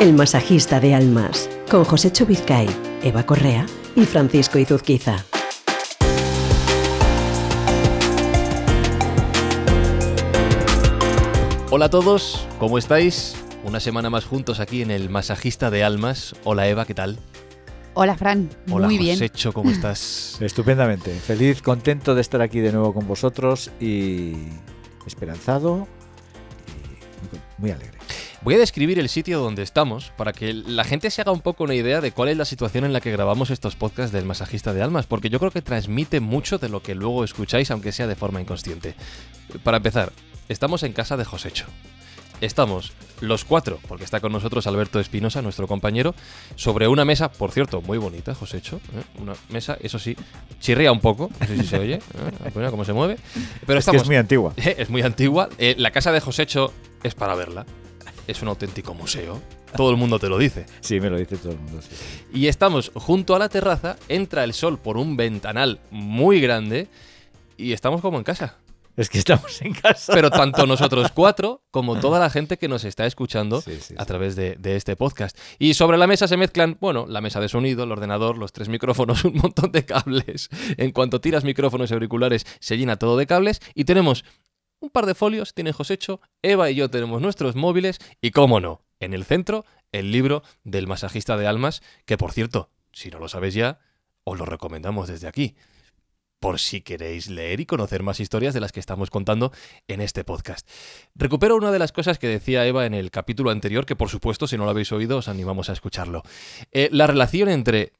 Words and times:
El 0.00 0.14
masajista 0.14 0.80
de 0.80 0.94
almas, 0.94 1.50
con 1.70 1.84
José 1.84 2.10
Vizcay, 2.24 2.66
Eva 3.02 3.26
Correa 3.26 3.66
y 3.94 4.06
Francisco 4.06 4.58
Izuzquiza. 4.58 5.26
Hola 11.70 11.84
a 11.84 11.90
todos, 11.90 12.48
¿cómo 12.58 12.78
estáis? 12.78 13.36
Una 13.62 13.78
semana 13.78 14.08
más 14.08 14.24
juntos 14.24 14.58
aquí 14.58 14.80
en 14.80 14.90
el 14.90 15.10
Masajista 15.10 15.70
de 15.70 15.84
Almas. 15.84 16.34
Hola 16.44 16.66
Eva, 16.66 16.86
¿qué 16.86 16.94
tal? 16.94 17.18
Hola 17.92 18.16
Fran, 18.16 18.48
Hola, 18.70 18.86
muy 18.86 18.96
bien. 18.96 19.16
Josécho, 19.16 19.52
¿cómo 19.52 19.70
estás? 19.70 20.38
Estupendamente. 20.40 21.12
Feliz, 21.12 21.60
contento 21.60 22.14
de 22.14 22.22
estar 22.22 22.40
aquí 22.40 22.60
de 22.60 22.72
nuevo 22.72 22.94
con 22.94 23.06
vosotros 23.06 23.70
y 23.78 24.32
esperanzado 25.06 25.86
y 26.68 27.60
muy 27.60 27.70
alegre. 27.72 27.99
Voy 28.42 28.54
a 28.54 28.58
describir 28.58 28.98
el 28.98 29.10
sitio 29.10 29.38
donde 29.38 29.62
estamos 29.62 30.12
para 30.16 30.32
que 30.32 30.54
la 30.54 30.84
gente 30.84 31.10
se 31.10 31.20
haga 31.20 31.30
un 31.30 31.42
poco 31.42 31.64
una 31.64 31.74
idea 31.74 32.00
de 32.00 32.10
cuál 32.10 32.30
es 32.30 32.38
la 32.38 32.46
situación 32.46 32.86
en 32.86 32.94
la 32.94 33.02
que 33.02 33.12
grabamos 33.12 33.50
estos 33.50 33.76
podcasts 33.76 34.12
del 34.12 34.24
masajista 34.24 34.72
de 34.72 34.80
almas, 34.80 35.06
porque 35.06 35.28
yo 35.28 35.38
creo 35.38 35.50
que 35.50 35.60
transmite 35.60 36.20
mucho 36.20 36.56
de 36.56 36.70
lo 36.70 36.82
que 36.82 36.94
luego 36.94 37.22
escucháis, 37.22 37.70
aunque 37.70 37.92
sea 37.92 38.06
de 38.06 38.16
forma 38.16 38.40
inconsciente. 38.40 38.94
Para 39.62 39.76
empezar, 39.76 40.12
estamos 40.48 40.84
en 40.84 40.94
casa 40.94 41.18
de 41.18 41.26
Josécho. 41.26 41.66
Estamos 42.40 42.94
los 43.20 43.44
cuatro, 43.44 43.78
porque 43.86 44.04
está 44.04 44.20
con 44.20 44.32
nosotros 44.32 44.66
Alberto 44.66 45.00
Espinosa, 45.00 45.42
nuestro 45.42 45.68
compañero, 45.68 46.14
sobre 46.54 46.88
una 46.88 47.04
mesa, 47.04 47.30
por 47.30 47.52
cierto, 47.52 47.82
muy 47.82 47.98
bonita, 47.98 48.34
Josécho. 48.34 48.76
¿eh? 48.76 49.20
Una 49.20 49.34
mesa, 49.50 49.76
eso 49.82 49.98
sí, 49.98 50.16
chirría 50.60 50.92
un 50.92 51.00
poco, 51.00 51.30
no 51.38 51.46
sé 51.46 51.58
si 51.58 51.66
se 51.66 51.78
oye, 51.78 51.96
¿eh? 51.96 52.70
Cómo 52.70 52.86
se 52.86 52.94
mueve. 52.94 53.18
Pero 53.66 53.78
Es 53.78 53.84
que 53.84 53.90
estamos, 53.90 54.02
es 54.02 54.08
muy 54.08 54.16
antigua. 54.16 54.54
es 54.56 54.88
muy 54.88 55.02
antigua. 55.02 55.50
Eh, 55.58 55.74
la 55.76 55.90
casa 55.90 56.10
de 56.10 56.20
Josécho 56.20 56.72
es 57.02 57.14
para 57.14 57.34
verla. 57.34 57.66
Es 58.30 58.42
un 58.42 58.48
auténtico 58.48 58.94
museo. 58.94 59.42
Todo 59.76 59.90
el 59.90 59.96
mundo 59.96 60.20
te 60.20 60.28
lo 60.28 60.38
dice. 60.38 60.64
Sí, 60.80 61.00
me 61.00 61.10
lo 61.10 61.18
dice 61.18 61.36
todo 61.36 61.50
el 61.50 61.58
mundo. 61.58 61.82
sí. 61.82 61.88
Y 62.32 62.46
estamos 62.46 62.92
junto 62.94 63.34
a 63.34 63.40
la 63.40 63.48
terraza, 63.48 63.96
entra 64.08 64.44
el 64.44 64.52
sol 64.54 64.78
por 64.78 64.96
un 64.96 65.16
ventanal 65.16 65.80
muy 65.90 66.40
grande 66.40 66.86
y 67.56 67.72
estamos 67.72 68.00
como 68.00 68.18
en 68.18 68.24
casa. 68.24 68.56
Es 68.96 69.08
que 69.08 69.18
estamos 69.18 69.60
en 69.62 69.72
casa. 69.72 70.12
Pero 70.12 70.30
tanto 70.30 70.64
nosotros 70.68 71.10
cuatro 71.12 71.62
como 71.72 71.98
toda 71.98 72.20
la 72.20 72.30
gente 72.30 72.56
que 72.56 72.68
nos 72.68 72.84
está 72.84 73.04
escuchando 73.04 73.60
Sí, 73.60 73.78
sí, 73.80 73.94
a 73.98 74.04
través 74.04 74.36
de, 74.36 74.54
de 74.56 74.76
este 74.76 74.94
podcast. 74.94 75.36
Y 75.58 75.74
sobre 75.74 75.98
la 75.98 76.06
mesa 76.06 76.28
se 76.28 76.36
mezclan, 76.36 76.76
bueno, 76.80 77.06
la 77.08 77.20
mesa 77.20 77.40
de 77.40 77.48
sonido, 77.48 77.82
el 77.82 77.90
ordenador, 77.90 78.38
los 78.38 78.52
tres 78.52 78.68
micrófonos, 78.68 79.24
un 79.24 79.38
montón 79.38 79.72
de 79.72 79.84
cables. 79.84 80.50
En 80.76 80.92
cuanto 80.92 81.20
tiras 81.20 81.42
micrófonos 81.42 81.90
y 81.90 81.94
auriculares, 81.94 82.46
se 82.60 82.78
llena 82.78 82.96
todo 82.96 83.16
de 83.16 83.26
cables 83.26 83.60
y 83.74 83.84
tenemos 83.84 84.24
un 84.80 84.90
par 84.90 85.06
de 85.06 85.14
folios, 85.14 85.54
tiene 85.54 85.72
Josécho, 85.72 86.20
Eva 86.42 86.70
y 86.70 86.74
yo 86.74 86.90
tenemos 86.90 87.20
nuestros 87.20 87.54
móviles 87.54 87.98
y, 88.20 88.30
cómo 88.30 88.60
no, 88.60 88.82
en 88.98 89.14
el 89.14 89.24
centro, 89.24 89.64
el 89.92 90.10
libro 90.10 90.42
del 90.64 90.86
masajista 90.86 91.36
de 91.36 91.46
almas, 91.46 91.82
que 92.06 92.16
por 92.16 92.32
cierto, 92.32 92.70
si 92.92 93.10
no 93.10 93.18
lo 93.18 93.28
sabéis 93.28 93.54
ya, 93.54 93.78
os 94.24 94.38
lo 94.38 94.44
recomendamos 94.44 95.08
desde 95.08 95.28
aquí 95.28 95.54
por 96.40 96.58
si 96.58 96.80
queréis 96.80 97.28
leer 97.28 97.60
y 97.60 97.66
conocer 97.66 98.02
más 98.02 98.18
historias 98.18 98.54
de 98.54 98.60
las 98.60 98.72
que 98.72 98.80
estamos 98.80 99.10
contando 99.10 99.52
en 99.86 100.00
este 100.00 100.24
podcast. 100.24 100.66
Recupero 101.14 101.54
una 101.54 101.70
de 101.70 101.78
las 101.78 101.92
cosas 101.92 102.18
que 102.18 102.26
decía 102.26 102.66
Eva 102.66 102.86
en 102.86 102.94
el 102.94 103.10
capítulo 103.10 103.50
anterior, 103.50 103.84
que 103.84 103.94
por 103.94 104.08
supuesto, 104.08 104.46
si 104.46 104.56
no 104.56 104.64
lo 104.64 104.70
habéis 104.70 104.90
oído, 104.90 105.18
os 105.18 105.28
animamos 105.28 105.68
a 105.68 105.74
escucharlo. 105.74 106.22
Eh, 106.72 106.88
la 106.92 107.06
relación 107.06 107.50
entre, 107.50 107.92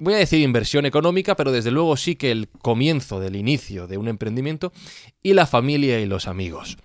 voy 0.00 0.14
a 0.14 0.18
decir 0.18 0.40
inversión 0.40 0.86
económica, 0.86 1.36
pero 1.36 1.52
desde 1.52 1.70
luego 1.70 1.96
sí 1.96 2.16
que 2.16 2.30
el 2.30 2.48
comienzo 2.48 3.20
del 3.20 3.36
inicio 3.36 3.86
de 3.86 3.98
un 3.98 4.08
emprendimiento 4.08 4.72
y 5.22 5.34
la 5.34 5.46
familia 5.46 6.00
y 6.00 6.06
los 6.06 6.28
amigos. 6.28 6.76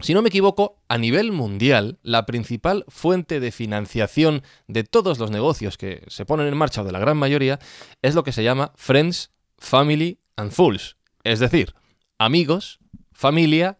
Si 0.00 0.14
no 0.14 0.22
me 0.22 0.30
equivoco, 0.30 0.82
a 0.88 0.98
nivel 0.98 1.32
mundial, 1.32 1.98
la 2.02 2.26
principal 2.26 2.84
fuente 2.88 3.40
de 3.40 3.52
financiación 3.52 4.42
de 4.66 4.84
todos 4.84 5.18
los 5.18 5.30
negocios 5.30 5.76
que 5.76 6.02
se 6.08 6.24
ponen 6.24 6.48
en 6.48 6.56
marcha, 6.56 6.82
o 6.82 6.84
de 6.84 6.92
la 6.92 6.98
gran 6.98 7.16
mayoría, 7.16 7.58
es 8.00 8.14
lo 8.14 8.24
que 8.24 8.32
se 8.32 8.42
llama 8.42 8.72
Friends, 8.74 9.30
Family 9.58 10.18
and 10.36 10.50
Fools. 10.50 10.96
Es 11.22 11.38
decir, 11.38 11.74
amigos, 12.18 12.80
familia 13.12 13.78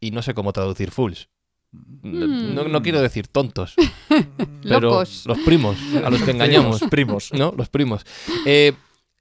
y 0.00 0.12
no 0.12 0.22
sé 0.22 0.32
cómo 0.32 0.52
traducir 0.52 0.90
fools. 0.90 1.28
No, 1.72 2.68
no 2.68 2.82
quiero 2.82 3.02
decir 3.02 3.28
tontos, 3.28 3.74
pero 4.62 4.80
Locos. 4.80 5.24
los 5.26 5.38
primos, 5.40 5.76
a 6.02 6.08
los 6.08 6.22
que 6.22 6.30
engañamos. 6.30 6.80
Los 6.80 6.90
primos. 6.90 7.32
¿no? 7.32 7.52
Los 7.56 7.68
primos. 7.68 8.06
Eh, 8.46 8.72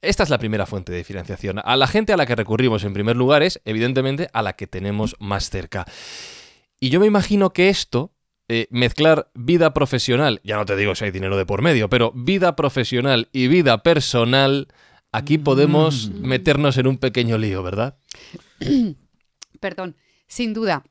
esta 0.02 0.24
es 0.24 0.30
la 0.30 0.38
primera 0.38 0.66
fuente 0.66 0.92
de 0.92 1.04
financiación. 1.04 1.60
A 1.64 1.76
la 1.76 1.88
gente 1.88 2.14
a 2.14 2.18
la 2.18 2.26
que 2.26 2.36
recurrimos 2.36 2.84
en 2.84 2.94
primer 2.94 3.18
lugar 3.18 3.44
es, 3.44 3.62
evidentemente, 3.66 4.30
a 4.32 4.42
la 4.42 4.54
que 4.54 4.68
tenemos 4.68 5.16
más 5.20 5.50
cerca. 5.50 5.86
Y 6.80 6.90
yo 6.90 7.00
me 7.00 7.08
imagino 7.08 7.50
que 7.50 7.70
esto, 7.70 8.14
eh, 8.48 8.68
mezclar 8.70 9.30
vida 9.34 9.74
profesional, 9.74 10.40
ya 10.44 10.56
no 10.56 10.66
te 10.66 10.76
digo 10.76 10.96
si 10.96 11.06
hay 11.06 11.12
dinero 11.12 11.36
de 11.36 11.46
por 11.46 11.62
medio, 11.62 11.90
pero 11.90 12.12
vida 12.16 12.56
profesional 12.56 13.28
y 13.34 13.48
vida 13.48 13.82
personal, 13.84 14.68
aquí 15.12 15.38
podemos 15.38 16.12
meternos 16.12 16.78
en 16.78 16.88
un 16.88 16.98
pequeño 16.98 17.38
lío, 17.38 17.64
¿verdad? 17.64 17.98
Perdón, 19.60 19.96
sin 20.28 20.54
duda. 20.54 20.84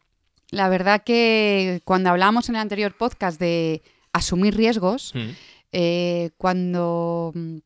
La 0.51 0.69
verdad 0.69 1.03
que 1.05 1.81
cuando 1.85 2.11
hablábamos 2.11 2.49
en 2.49 2.55
el 2.57 2.61
anterior 2.61 2.97
podcast 2.97 3.41
de 3.41 3.83
asumir 4.13 4.57
riesgos, 4.57 5.13
eh, 5.73 6.31
cuando 6.39 7.33
mm, 7.35 7.57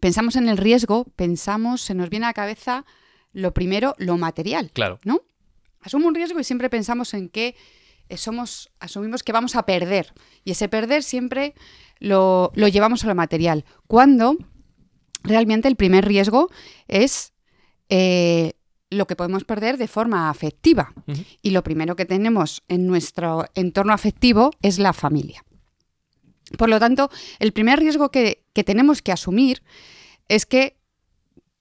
pensamos 0.00 0.36
en 0.36 0.48
el 0.48 0.56
riesgo, 0.56 1.04
pensamos, 1.16 1.82
se 1.82 1.94
nos 1.94 2.08
viene 2.10 2.26
a 2.26 2.30
la 2.30 2.34
cabeza 2.34 2.84
lo 3.32 3.52
primero, 3.52 3.94
lo 3.98 4.16
material, 4.16 4.70
Claro. 4.72 5.00
¿no? 5.04 5.22
Asumo 5.80 6.08
un 6.08 6.14
riesgo 6.14 6.40
y 6.40 6.44
siempre 6.44 6.70
pensamos 6.70 7.12
en 7.14 7.28
que 7.28 7.54
eh, 8.08 8.16
somos, 8.16 8.70
asumimos 8.80 9.22
que 9.22 9.32
vamos 9.32 9.56
a 9.56 9.66
perder. 9.66 10.12
Y 10.44 10.52
ese 10.52 10.68
perder 10.68 11.02
siempre 11.02 11.54
lo, 11.98 12.50
lo 12.54 12.68
llevamos 12.68 13.04
a 13.04 13.08
lo 13.08 13.14
material. 13.14 13.64
Cuando 13.86 14.36
realmente 15.22 15.68
el 15.68 15.76
primer 15.76 16.04
riesgo 16.04 16.50
es 16.88 17.32
eh, 17.88 18.54
lo 18.96 19.06
que 19.06 19.16
podemos 19.16 19.44
perder 19.44 19.76
de 19.78 19.88
forma 19.88 20.30
afectiva. 20.30 20.92
Y 21.42 21.50
lo 21.50 21.62
primero 21.62 21.96
que 21.96 22.04
tenemos 22.04 22.62
en 22.68 22.86
nuestro 22.86 23.46
entorno 23.54 23.92
afectivo 23.92 24.50
es 24.62 24.78
la 24.78 24.92
familia. 24.92 25.44
Por 26.58 26.68
lo 26.68 26.78
tanto, 26.78 27.10
el 27.38 27.52
primer 27.52 27.78
riesgo 27.80 28.10
que, 28.10 28.44
que 28.52 28.64
tenemos 28.64 29.02
que 29.02 29.12
asumir 29.12 29.62
es 30.28 30.46
que, 30.46 30.76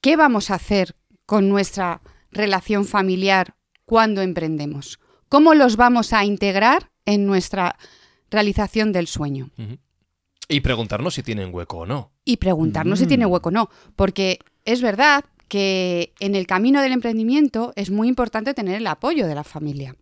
¿qué 0.01 0.15
vamos 0.15 0.51
a 0.51 0.55
hacer 0.55 0.95
con 1.25 1.49
nuestra 1.49 2.01
relación 2.31 2.85
familiar 2.85 3.55
cuando 3.85 4.21
emprendemos? 4.21 4.99
¿Cómo 5.29 5.53
los 5.55 5.75
vamos 5.75 6.13
a 6.13 6.23
integrar 6.23 6.91
en 7.05 7.25
nuestra 7.25 7.77
realización 8.29 8.91
del 8.91 9.07
sueño? 9.07 9.49
Y 10.47 10.61
preguntarnos 10.61 11.15
si 11.15 11.23
tienen 11.23 11.53
hueco 11.53 11.79
o 11.79 11.85
no. 11.85 12.11
y 12.23 12.37
preguntarnos 12.37 12.99
si 12.99 13.07
tiene 13.07 13.25
hueco 13.25 13.49
o 13.49 13.51
no. 13.51 13.69
Porque 13.95 14.39
es 14.65 14.81
verdad 14.81 15.25
que 15.47 16.13
en 16.19 16.35
el 16.35 16.47
camino 16.47 16.81
del 16.81 16.91
emprendimiento 16.91 17.73
es 17.75 17.91
muy 17.91 18.07
importante 18.07 18.53
tener 18.53 18.75
el 18.75 18.87
apoyo 18.87 19.27
de 19.27 19.35
la 19.35 19.43
familia. 19.43 19.95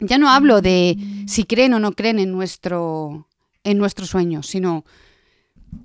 Ya 0.00 0.18
no 0.18 0.30
hablo 0.30 0.62
de 0.62 0.96
si 1.26 1.44
creen 1.44 1.74
o 1.74 1.80
no 1.80 1.92
creen 1.92 2.18
en 2.18 2.32
nuestro, 2.32 3.28
en 3.64 3.78
nuestro 3.78 4.06
sueño, 4.06 4.42
sino 4.42 4.84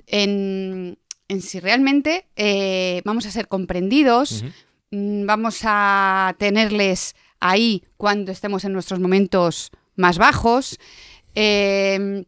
en, 0.08 0.98
en 1.28 1.42
si 1.42 1.59
realmente 1.59 2.28
eh, 2.36 3.02
vamos 3.03 3.26
a 3.26 3.31
ser 3.31 3.48
comprendidos, 3.48 4.44
mm, 4.92 5.26
vamos 5.26 5.59
a 5.64 6.36
tenerles 6.40 7.16
ahí 7.40 7.84
cuando 7.97 8.32
estemos 8.32 8.64
en 8.64 8.74
nuestros 8.74 9.00
momentos 9.00 9.72
más 9.96 10.18
bajos. 10.18 10.80
Eh, 11.36 12.26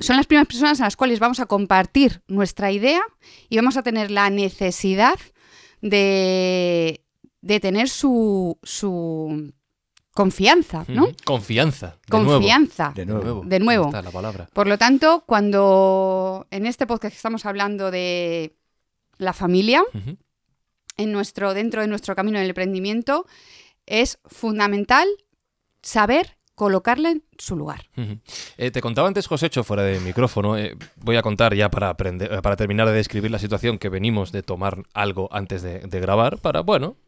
son 0.00 0.16
las 0.16 0.26
primeras 0.26 0.48
personas 0.48 0.80
a 0.80 0.84
las 0.84 0.96
cuales 0.96 1.20
vamos 1.20 1.40
a 1.40 1.46
compartir 1.46 2.22
nuestra 2.26 2.72
idea 2.72 3.02
y 3.48 3.56
vamos 3.56 3.76
a 3.76 3.82
tener 3.82 4.10
la 4.10 4.30
necesidad 4.30 5.18
de, 5.80 7.04
de 7.40 7.60
tener 7.60 7.88
su, 7.88 8.58
su 8.62 9.52
confianza, 10.12 10.84
¿no? 10.88 11.08
Confianza. 11.24 11.98
de. 12.06 12.10
Confianza. 12.10 12.92
De 12.94 13.04
De 13.04 13.12
nuevo. 13.12 13.42
De 13.44 13.58
nuevo. 13.60 13.86
Está 13.86 14.02
la 14.02 14.10
palabra. 14.10 14.48
Por 14.52 14.66
lo 14.66 14.78
tanto, 14.78 15.24
cuando 15.26 16.46
en 16.50 16.66
este 16.66 16.86
podcast 16.86 17.14
estamos 17.14 17.46
hablando 17.46 17.90
de 17.90 18.56
la 19.18 19.32
familia, 19.32 19.82
en 20.96 21.12
nuestro, 21.12 21.54
dentro 21.54 21.82
de 21.82 21.88
nuestro 21.88 22.16
camino 22.16 22.38
del 22.38 22.48
emprendimiento, 22.48 23.26
es 23.86 24.18
fundamental 24.24 25.08
saber 25.82 26.36
colocarla 26.60 27.12
en 27.12 27.24
su 27.38 27.56
lugar. 27.56 27.86
Eh, 28.58 28.70
te 28.70 28.82
contaba 28.82 29.08
antes, 29.08 29.26
Josécho, 29.26 29.64
fuera 29.64 29.82
de 29.82 29.98
micrófono. 29.98 30.58
eh, 30.58 30.76
voy 30.96 31.16
a 31.16 31.22
contar 31.22 31.54
ya 31.54 31.70
para, 31.70 31.88
aprender, 31.88 32.30
eh, 32.30 32.42
para 32.42 32.54
terminar 32.54 32.86
de 32.86 32.92
describir 32.92 33.30
la 33.30 33.38
situación 33.38 33.78
que 33.78 33.88
venimos 33.88 34.30
de 34.30 34.42
tomar 34.42 34.82
algo 34.92 35.30
antes 35.32 35.62
de, 35.62 36.00
grabar, 36.00 36.36
para, 36.36 36.60
bueno, 36.60 36.98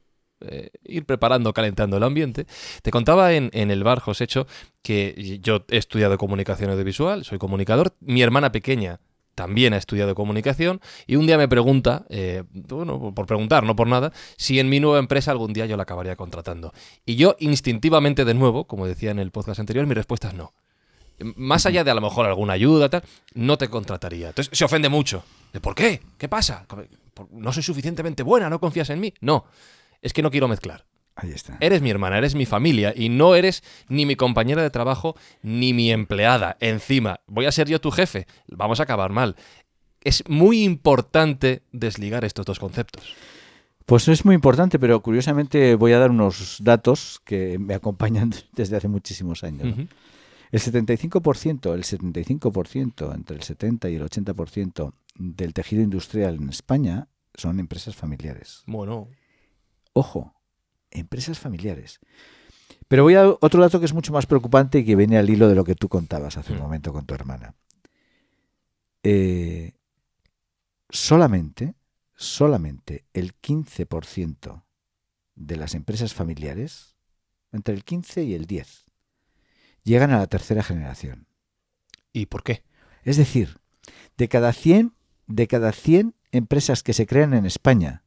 ir 0.85 1.05
preparando, 1.05 1.53
calentando 1.53 1.99
el 1.99 2.03
ambiente. 2.03 2.47
Te 2.81 2.91
contaba 2.91 3.35
en, 3.35 3.51
en 3.53 3.71
el 3.71 3.85
bar, 3.85 4.01
Josécho, 4.01 4.47
que 4.81 5.39
yo 5.43 5.67
he 5.69 5.77
estudiado 5.77 6.17
comunicación 6.17 6.71
audiovisual, 6.71 7.23
soy 7.27 7.37
comunicador. 7.37 7.93
Mi 8.01 8.23
hermana 8.23 8.53
pequeña 8.53 9.01
también 9.35 9.73
ha 9.73 9.77
estudiado 9.77 10.15
comunicación 10.15 10.81
y 11.07 11.17
un 11.17 11.27
día 11.27 11.39
me 11.39 11.49
pregunta, 11.49 12.05
eh, 12.09 12.45
bueno, 12.53 13.13
por 13.15 13.27
preguntar, 13.27 13.65
no 13.65 13.77
por 13.77 13.87
nada, 13.87 14.13
si 14.37 14.59
en 14.59 14.69
mi 14.69 14.81
nueva 14.81 14.99
empresa 14.99 15.31
algún 15.31 15.53
día 15.53 15.67
yo 15.67 15.77
la 15.77 15.85
acabaría 15.85 16.17
contratando. 16.17 16.73
Y 17.07 17.17
yo 17.17 17.37
instintivamente 17.39 18.25
de 18.25 18.35
nuevo, 18.35 18.65
como 18.65 18.87
decía 18.87 19.11
en 19.11 19.19
el 19.19 19.31
podcast 19.31 19.61
anterior, 19.61 19.87
mi 19.87 19.95
respuesta 19.95 20.29
es 20.29 20.35
no. 20.35 20.53
más 21.37 21.67
allá 21.67 21.85
de 21.85 21.91
a 21.91 21.95
lo 21.95 22.01
mejor 22.01 22.27
alguna 22.27 22.53
ayuda, 22.55 22.89
tal, 22.89 23.03
no 23.35 23.59
te 23.59 23.69
contrataría. 23.69 24.29
Entonces 24.29 24.57
se 24.57 24.65
ofende 24.65 24.89
mucho. 24.89 25.25
¿De 25.53 25.61
por 25.61 25.75
qué? 25.75 26.01
¿Qué 26.19 26.29
pasa? 26.29 26.67
¿No 27.31 27.53
soy 27.53 27.63
suficientemente 27.63 28.23
buena? 28.23 28.49
¿No 28.49 28.59
confías 28.59 28.91
en 28.91 29.01
mí? 29.01 29.13
No, 29.21 29.45
es 30.01 30.13
que 30.13 30.23
no 30.23 30.31
quiero 30.31 30.49
mezclar. 30.49 30.85
Ahí 31.15 31.31
está. 31.31 31.57
Eres 31.61 31.83
mi 31.83 31.91
hermana, 31.91 32.19
eres 32.19 32.35
mi 32.35 32.47
familia 32.47 32.95
y 32.97 33.09
no 33.09 33.35
eres 33.35 33.63
ni 33.89 34.07
mi 34.07 34.17
compañera 34.17 34.63
de 34.63 34.71
trabajo 34.71 35.15
ni 35.43 35.75
mi 35.75 35.91
empleada. 35.91 36.57
Encima, 36.61 37.21
voy 37.27 37.47
a 37.47 37.53
ser 37.53 37.69
yo 37.69 37.81
tu 37.81 37.91
jefe. 37.91 38.27
Vamos 38.49 38.81
a 38.81 38.85
acabar 38.85 39.13
mal. 39.13 39.37
Es 40.03 40.25
muy 40.29 40.65
importante 40.65 41.63
desligar 41.73 42.25
estos 42.25 42.47
dos 42.47 42.59
conceptos. 42.59 43.15
Pues 43.87 44.09
es 44.09 44.25
muy 44.25 44.35
importante, 44.35 44.79
pero 44.79 45.03
curiosamente 45.03 45.75
voy 45.75 45.93
a 45.93 45.99
dar 45.99 46.11
unos 46.11 46.59
datos 46.61 47.21
que 47.25 47.59
me 47.59 47.75
acompañan 47.75 48.33
desde 48.53 48.77
hace 48.77 48.89
muchísimos 48.89 49.45
años. 49.45 49.77
¿no? 49.77 49.87
El 50.51 50.61
75%, 50.61 51.75
el 51.75 51.83
75%, 51.83 53.15
entre 53.15 53.37
el 53.37 53.43
70 53.43 53.91
y 53.91 53.95
el 53.97 54.03
80% 54.03 54.93
del 55.15 55.55
tejido 55.55 55.83
industrial 55.83 56.37
en 56.37 56.49
España 56.51 57.09
son 57.35 57.59
empresas 57.59 57.97
familiares. 57.97 58.63
Bueno. 58.67 59.09
Ojo, 59.95 60.35
empresas 60.93 61.39
familiares. 61.39 62.01
Pero 62.89 63.03
voy 63.05 63.15
a 63.15 63.27
otro 63.29 63.61
dato 63.63 63.79
que 63.81 63.87
es 63.87 63.95
mucho 63.95 64.13
más 64.13 64.27
preocupante 64.27 64.79
y 64.81 64.85
que 64.85 64.97
viene 64.97 65.17
al 65.19 65.29
hilo 65.31 65.49
de 65.49 65.55
lo 65.55 65.65
que 65.65 65.75
tú 65.75 65.89
contabas 65.89 66.37
hace 66.37 66.53
un 66.53 66.59
Mm. 66.59 66.63
momento 66.63 66.93
con 66.93 67.07
tu 67.07 67.15
hermana. 67.15 67.55
Eh, 69.03 69.73
solamente, 70.91 71.75
solamente 72.15 73.05
el 73.15 73.35
15% 73.35 74.65
de 75.35 75.57
las 75.57 75.75
empresas 75.75 76.15
familiares, 76.15 76.95
entre 77.53 77.75
el 77.75 77.85
15 77.85 78.25
y 78.25 78.35
el 78.35 78.47
10, 78.47 78.85
llegan 79.83 80.13
a 80.13 80.19
la 80.19 80.27
tercera 80.27 80.63
generación. 80.63 81.27
¿Y 82.13 82.27
por 82.27 82.43
qué? 82.43 82.63
Es 83.05 83.17
decir, 83.17 83.59
de 84.17 84.29
cada 84.29 84.53
100, 84.53 84.95
de 85.27 85.49
cada 85.49 85.73
100 85.73 86.15
empresas 86.31 86.83
que 86.83 86.93
se 86.93 87.07
crean 87.07 87.35
en 87.35 87.47
España, 87.47 88.05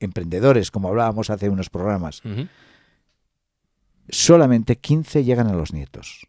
emprendedores, 0.00 0.70
como 0.70 0.88
hablábamos 0.88 1.30
hace 1.30 1.48
unos 1.48 1.70
programas, 1.70 2.22
solamente 4.08 4.76
15 4.76 5.24
llegan 5.24 5.48
a 5.48 5.52
los 5.54 5.72
nietos. 5.72 6.26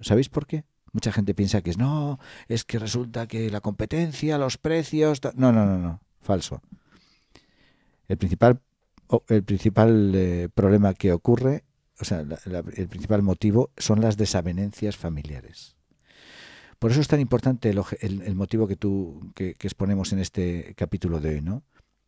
¿Sabéis 0.00 0.28
por 0.28 0.46
qué? 0.46 0.64
Mucha 0.92 1.12
gente 1.12 1.34
piensa 1.34 1.60
que 1.60 1.70
es 1.70 1.78
no, 1.78 2.18
es 2.48 2.64
que 2.64 2.78
resulta 2.78 3.26
que 3.28 3.50
la 3.50 3.60
competencia, 3.60 4.38
los 4.38 4.58
precios. 4.58 5.20
ta-". 5.20 5.32
No, 5.36 5.52
no, 5.52 5.64
no, 5.66 5.78
no. 5.78 6.00
Falso. 6.20 6.62
El 8.08 8.16
principal, 8.18 8.60
el 9.28 9.44
principal 9.44 10.12
eh, 10.14 10.48
problema 10.52 10.94
que 10.94 11.12
ocurre, 11.12 11.64
o 12.00 12.04
sea, 12.04 12.22
la- 12.24 12.40
la- 12.46 12.64
el 12.74 12.88
principal 12.88 13.22
motivo 13.22 13.70
son 13.76 14.00
las 14.00 14.16
desavenencias 14.16 14.96
familiares. 14.96 15.76
Por 16.80 16.90
eso 16.90 17.00
es 17.00 17.08
tan 17.08 17.20
importante 17.20 17.70
el- 17.70 18.22
el 18.22 18.34
motivo 18.34 18.66
que 18.66 18.74
tú 18.74 19.20
que, 19.36 19.54
que 19.54 19.66
exponemos 19.68 20.12
en 20.12 20.18
este 20.18 20.74
capítulo 20.76 21.20
de 21.20 21.28
hoy, 21.36 21.40
¿no? 21.42 21.62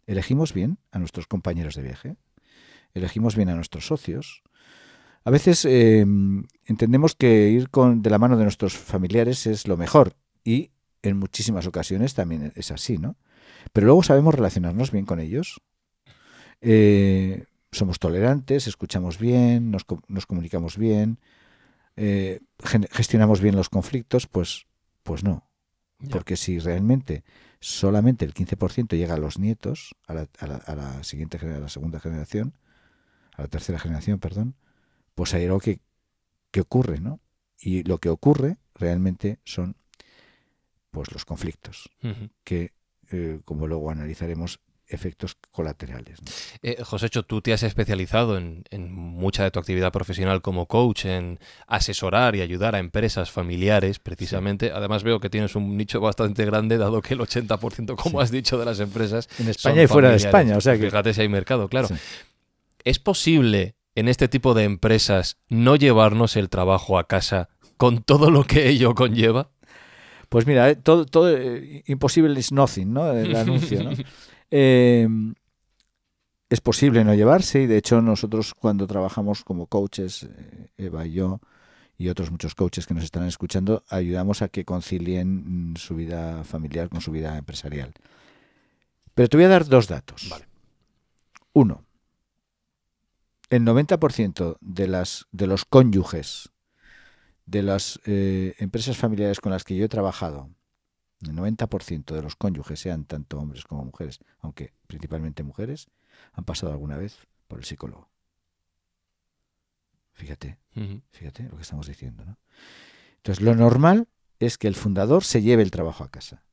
Elegimos 0.06 0.52
bien 0.52 0.78
a 0.90 0.98
nuestros 0.98 1.26
compañeros 1.26 1.74
de 1.74 1.82
viaje, 1.82 2.16
elegimos 2.94 3.36
bien 3.36 3.48
a 3.48 3.54
nuestros 3.54 3.86
socios, 3.86 4.42
a 5.24 5.30
veces 5.30 5.64
eh, 5.64 6.04
entendemos 6.66 7.14
que 7.14 7.48
ir 7.48 7.70
con, 7.70 8.02
de 8.02 8.10
la 8.10 8.18
mano 8.18 8.36
de 8.36 8.42
nuestros 8.42 8.76
familiares 8.76 9.46
es 9.46 9.68
lo 9.68 9.76
mejor 9.76 10.16
y 10.44 10.70
en 11.02 11.16
muchísimas 11.16 11.66
ocasiones 11.66 12.14
también 12.14 12.52
es 12.56 12.70
así, 12.70 12.98
¿no? 12.98 13.16
Pero 13.72 13.86
luego 13.86 14.02
sabemos 14.02 14.34
relacionarnos 14.34 14.90
bien 14.90 15.04
con 15.04 15.20
ellos. 15.20 15.60
Eh, 16.60 17.44
somos 17.70 17.98
tolerantes, 17.98 18.66
escuchamos 18.66 19.18
bien, 19.18 19.70
nos, 19.70 19.84
nos 20.08 20.26
comunicamos 20.26 20.76
bien, 20.76 21.18
eh, 21.96 22.40
gestionamos 22.90 23.40
bien 23.40 23.56
los 23.56 23.68
conflictos, 23.68 24.26
pues, 24.26 24.66
pues 25.02 25.24
no. 25.24 25.48
Porque 26.10 26.36
si 26.36 26.58
realmente 26.58 27.22
solamente 27.62 28.24
el 28.24 28.34
15% 28.34 28.96
llega 28.96 29.14
a 29.14 29.18
los 29.18 29.38
nietos, 29.38 29.94
a 30.06 30.14
la, 30.14 30.28
a 30.38 30.46
la- 30.46 30.56
a 30.56 30.74
la 30.74 31.04
siguiente 31.04 31.38
a 31.38 31.58
la 31.60 31.68
segunda 31.68 32.00
generación, 32.00 32.54
a 33.36 33.42
la 33.42 33.48
tercera 33.48 33.78
generación, 33.78 34.18
perdón, 34.18 34.54
pues 35.14 35.32
hay 35.34 35.44
algo 35.46 35.60
que, 35.60 35.80
que 36.50 36.60
ocurre, 36.60 37.00
¿no? 37.00 37.20
Y 37.58 37.84
lo 37.84 37.98
que 37.98 38.08
ocurre 38.10 38.58
realmente 38.74 39.38
son 39.44 39.76
pues 40.90 41.12
los 41.12 41.24
conflictos, 41.24 41.88
que 42.44 42.72
eh, 43.10 43.40
como 43.44 43.66
luego 43.66 43.90
analizaremos, 43.90 44.60
efectos 44.88 45.36
colaterales. 45.50 46.20
¿no? 46.20 46.30
Eh, 46.62 46.82
Josécho, 46.84 47.22
tú 47.22 47.40
te 47.40 47.52
has 47.52 47.62
especializado 47.62 48.36
en, 48.36 48.64
en 48.70 48.92
mucha 48.92 49.44
de 49.44 49.50
tu 49.50 49.58
actividad 49.58 49.92
profesional 49.92 50.42
como 50.42 50.66
coach, 50.66 51.06
en 51.06 51.38
asesorar 51.66 52.36
y 52.36 52.40
ayudar 52.42 52.74
a 52.74 52.78
empresas 52.78 53.30
familiares, 53.30 53.98
precisamente. 53.98 54.70
Además, 54.72 55.02
veo 55.02 55.18
que 55.20 55.30
tienes 55.30 55.54
un 55.56 55.76
nicho 55.76 56.00
bastante 56.00 56.44
grande, 56.44 56.76
dado 56.78 57.00
que 57.00 57.14
el 57.14 57.20
80%, 57.20 57.96
como 57.96 58.18
Sí. 58.20 58.24
has 58.24 58.30
dicho, 58.30 58.58
de 58.58 58.64
las 58.64 58.80
empresas. 58.80 59.28
En 59.38 59.44
son 59.44 59.48
España 59.50 59.82
y 59.82 59.86
fuera 59.86 60.10
de. 60.10 60.16
España, 60.16 60.56
o 60.56 60.60
sea 60.60 60.76
que... 60.76 60.84
Fíjate 60.86 61.14
si 61.14 61.22
hay 61.22 61.28
mercado, 61.28 61.68
claro. 61.68 61.88
Sí. 61.88 61.94
¿Es 62.84 62.98
posible 62.98 63.76
en 63.94 64.08
este 64.08 64.28
tipo 64.28 64.54
de 64.54 64.64
empresas 64.64 65.38
no 65.48 65.76
llevarnos 65.76 66.36
el 66.36 66.48
trabajo 66.48 66.98
a 66.98 67.06
casa 67.06 67.48
con 67.76 68.02
todo 68.02 68.30
lo 68.30 68.44
que 68.44 68.68
ello 68.68 68.94
conlleva? 68.94 69.50
Pues 70.28 70.46
mira, 70.46 70.70
eh, 70.70 70.76
todo, 70.76 71.04
todo 71.04 71.30
eh, 71.36 71.82
imposible 71.86 72.38
is 72.40 72.52
nothing, 72.52 72.92
¿no? 72.92 73.12
El 73.12 73.36
anuncio, 73.36 73.82
¿no? 73.84 73.90
Eh, 74.54 75.08
es 76.50 76.60
posible 76.60 77.02
no 77.04 77.14
llevarse 77.14 77.62
y 77.62 77.66
de 77.66 77.78
hecho 77.78 78.02
nosotros 78.02 78.52
cuando 78.52 78.86
trabajamos 78.86 79.42
como 79.42 79.66
coaches, 79.66 80.24
eh, 80.24 80.68
Eva 80.76 81.06
y 81.06 81.12
yo 81.12 81.40
y 81.96 82.10
otros 82.10 82.30
muchos 82.30 82.54
coaches 82.54 82.86
que 82.86 82.92
nos 82.92 83.04
están 83.04 83.26
escuchando, 83.26 83.82
ayudamos 83.88 84.42
a 84.42 84.48
que 84.48 84.66
concilien 84.66 85.70
mm, 85.72 85.76
su 85.76 85.94
vida 85.94 86.44
familiar 86.44 86.90
con 86.90 87.00
su 87.00 87.10
vida 87.10 87.38
empresarial. 87.38 87.94
Pero 89.14 89.28
te 89.30 89.38
voy 89.38 89.44
a 89.44 89.48
dar 89.48 89.66
dos 89.66 89.88
datos. 89.88 90.28
Vale. 90.28 90.46
Uno, 91.54 91.84
el 93.48 93.62
90% 93.62 94.58
de, 94.60 94.88
las, 94.88 95.26
de 95.32 95.46
los 95.46 95.64
cónyuges 95.64 96.50
de 97.46 97.62
las 97.62 97.98
eh, 98.04 98.54
empresas 98.58 98.98
familiares 98.98 99.40
con 99.40 99.52
las 99.52 99.64
que 99.64 99.76
yo 99.76 99.86
he 99.86 99.88
trabajado, 99.88 100.50
el 101.22 101.34
90% 101.34 102.14
de 102.14 102.22
los 102.22 102.36
cónyuges, 102.36 102.80
sean 102.80 103.04
tanto 103.04 103.38
hombres 103.38 103.64
como 103.64 103.84
mujeres, 103.84 104.20
aunque 104.40 104.72
principalmente 104.86 105.42
mujeres, 105.42 105.88
han 106.32 106.44
pasado 106.44 106.72
alguna 106.72 106.96
vez 106.96 107.16
por 107.48 107.58
el 107.58 107.64
psicólogo. 107.64 108.08
Fíjate, 110.12 110.58
fíjate 111.10 111.44
lo 111.44 111.56
que 111.56 111.62
estamos 111.62 111.86
diciendo, 111.86 112.24
¿no? 112.24 112.38
Entonces, 113.16 113.42
lo 113.42 113.54
normal 113.54 114.08
es 114.38 114.58
que 114.58 114.68
el 114.68 114.74
fundador 114.74 115.24
se 115.24 115.42
lleve 115.42 115.62
el 115.62 115.70
trabajo 115.70 116.04
a 116.04 116.10
casa. 116.10 116.44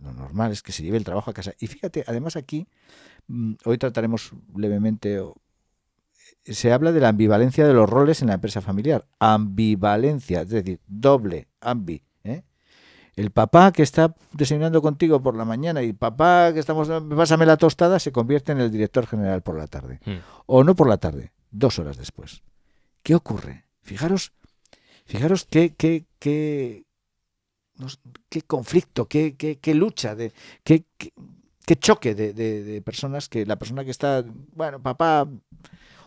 Lo 0.00 0.12
normal 0.12 0.52
es 0.52 0.62
que 0.62 0.72
se 0.72 0.82
lleve 0.82 0.96
el 0.96 1.04
trabajo 1.04 1.30
a 1.30 1.34
casa. 1.34 1.52
Y 1.58 1.66
fíjate, 1.66 2.04
además 2.06 2.36
aquí, 2.36 2.68
mm, 3.26 3.54
hoy 3.64 3.78
trataremos 3.78 4.32
levemente, 4.56 5.20
o- 5.20 5.36
se 6.44 6.72
habla 6.72 6.92
de 6.92 7.00
la 7.00 7.08
ambivalencia 7.08 7.66
de 7.66 7.74
los 7.74 7.88
roles 7.88 8.22
en 8.22 8.28
la 8.28 8.34
empresa 8.34 8.60
familiar. 8.60 9.06
Ambivalencia, 9.18 10.42
es 10.42 10.50
decir, 10.50 10.80
doble, 10.86 11.48
ambi. 11.60 12.02
El 13.18 13.32
papá 13.32 13.72
que 13.72 13.82
está 13.82 14.14
desayunando 14.32 14.80
contigo 14.80 15.20
por 15.20 15.34
la 15.36 15.44
mañana 15.44 15.82
y 15.82 15.92
papá 15.92 16.52
que 16.52 16.60
estamos, 16.60 16.88
pásame 17.16 17.46
la 17.46 17.56
tostada, 17.56 17.98
se 17.98 18.12
convierte 18.12 18.52
en 18.52 18.60
el 18.60 18.70
director 18.70 19.08
general 19.08 19.42
por 19.42 19.58
la 19.58 19.66
tarde. 19.66 19.98
Mm. 20.04 20.18
O 20.46 20.62
no 20.62 20.76
por 20.76 20.88
la 20.88 20.98
tarde, 20.98 21.32
dos 21.50 21.80
horas 21.80 21.96
después. 21.96 22.42
¿Qué 23.02 23.16
ocurre? 23.16 23.64
Fijaros, 23.82 24.32
fijaros 25.04 25.46
qué, 25.50 25.74
qué, 25.74 26.06
qué, 26.20 26.84
qué 28.28 28.42
conflicto, 28.42 29.06
qué, 29.08 29.36
qué, 29.36 29.58
qué 29.58 29.74
lucha, 29.74 30.14
de, 30.14 30.32
qué, 30.62 30.84
qué, 30.96 31.12
qué 31.66 31.74
choque 31.76 32.14
de, 32.14 32.32
de- 32.32 32.62
de 32.62 32.82
personas 32.82 33.28
que 33.28 33.44
la 33.46 33.56
persona 33.56 33.84
que 33.84 33.90
está, 33.90 34.24
bueno, 34.54 34.80
papá 34.80 35.28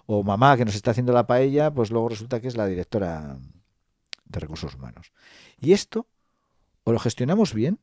o 0.05 0.23
mamá 0.23 0.55
que 0.55 0.63
nos 0.63 0.75
está 0.75 0.91
haciendo 0.91 1.11
la 1.11 1.27
paella, 1.27 1.71
pues 1.73 1.91
luego 1.91 2.07
resulta 2.07 2.39
que 2.39 2.47
es 2.47 2.55
la 2.55 2.67
directora 2.67 3.37
de 4.25 4.39
recursos 4.39 4.75
humanos. 4.75 5.11
Y 5.59 5.73
esto 5.73 6.07
o 6.83 6.91
lo 6.91 6.99
gestionamos 6.99 7.53
bien, 7.53 7.79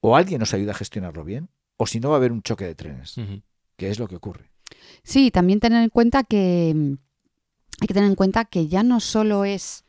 o 0.00 0.16
alguien 0.16 0.40
nos 0.40 0.54
ayuda 0.54 0.72
a 0.72 0.76
gestionarlo 0.76 1.24
bien, 1.24 1.50
o 1.76 1.86
si 1.86 2.00
no 2.00 2.10
va 2.10 2.16
a 2.16 2.18
haber 2.18 2.32
un 2.32 2.42
choque 2.42 2.64
de 2.64 2.74
trenes, 2.74 3.16
que 3.76 3.90
es 3.90 3.98
lo 3.98 4.08
que 4.08 4.16
ocurre. 4.16 4.50
Sí, 5.02 5.30
también 5.30 5.60
tener 5.60 5.82
en 5.82 5.90
cuenta 5.90 6.24
que 6.24 6.96
hay 7.80 7.86
que 7.86 7.94
tener 7.94 8.08
en 8.08 8.16
cuenta 8.16 8.44
que 8.44 8.68
ya 8.68 8.82
no 8.82 9.00
solo 9.00 9.44
es 9.44 9.84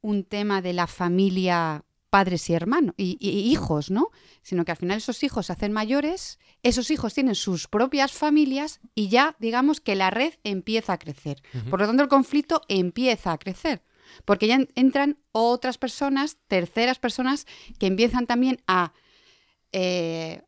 un 0.00 0.24
tema 0.24 0.62
de 0.62 0.72
la 0.72 0.86
familia 0.86 1.84
padres 2.08 2.50
y 2.50 2.54
hermanos 2.54 2.94
y, 2.96 3.16
y 3.20 3.52
hijos, 3.52 3.90
¿no? 3.90 4.08
Sino 4.42 4.64
que 4.64 4.72
al 4.72 4.76
final 4.76 4.98
esos 4.98 5.22
hijos 5.22 5.46
se 5.46 5.52
hacen 5.52 5.72
mayores, 5.72 6.38
esos 6.62 6.90
hijos 6.90 7.14
tienen 7.14 7.34
sus 7.34 7.68
propias 7.68 8.12
familias 8.12 8.80
y 8.94 9.08
ya 9.08 9.36
digamos 9.38 9.80
que 9.80 9.94
la 9.94 10.10
red 10.10 10.34
empieza 10.44 10.94
a 10.94 10.98
crecer. 10.98 11.40
Por 11.70 11.80
lo 11.80 11.86
tanto, 11.86 12.02
el 12.02 12.08
conflicto 12.08 12.62
empieza 12.68 13.32
a 13.32 13.38
crecer. 13.38 13.82
Porque 14.24 14.46
ya 14.46 14.54
en- 14.56 14.68
entran 14.74 15.18
otras 15.32 15.78
personas, 15.78 16.36
terceras 16.48 16.98
personas, 16.98 17.46
que 17.78 17.86
empiezan 17.86 18.26
también 18.26 18.60
a 18.66 18.92
eh, 19.72 20.42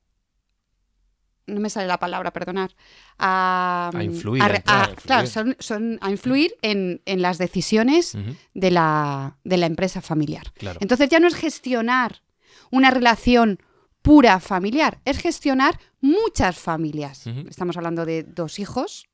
no 1.47 1.61
me 1.61 1.71
sale 1.71 1.87
la 1.88 1.99
palabra, 1.99 2.33
perdonar, 2.33 2.75
a, 3.19 3.90
A 3.92 4.04
influir, 4.04 4.42
a 4.42 4.47
a 4.47 4.49
re- 4.49 4.57
entrar, 4.59 4.76
a- 4.76 4.85
a 4.85 4.90
influir. 4.90 5.07
claro, 5.07 5.26
son, 5.26 5.57
son 5.59 5.99
a 6.00 6.11
influir 6.11 6.54
en, 6.62 7.02
en 7.04 7.21
las 7.21 7.37
decisiones 7.38 8.16
de 8.54 8.71
la, 8.71 9.38
de 9.42 9.57
la 9.57 9.66
empresa 9.66 10.00
familiar. 10.00 10.52
Claro. 10.54 10.78
Entonces 10.81 11.09
ya 11.09 11.19
no 11.19 11.26
es 11.26 11.35
gestionar 11.35 12.23
una 12.71 12.90
relación 12.90 13.59
pura 14.02 14.38
familiar, 14.40 15.00
es 15.04 15.19
gestionar 15.19 15.78
muchas 16.00 16.59
familias. 16.59 17.26
Estamos 17.26 17.76
hablando 17.76 18.04
de 18.07 18.23
dos 18.23 18.59
hijos, 18.59 19.09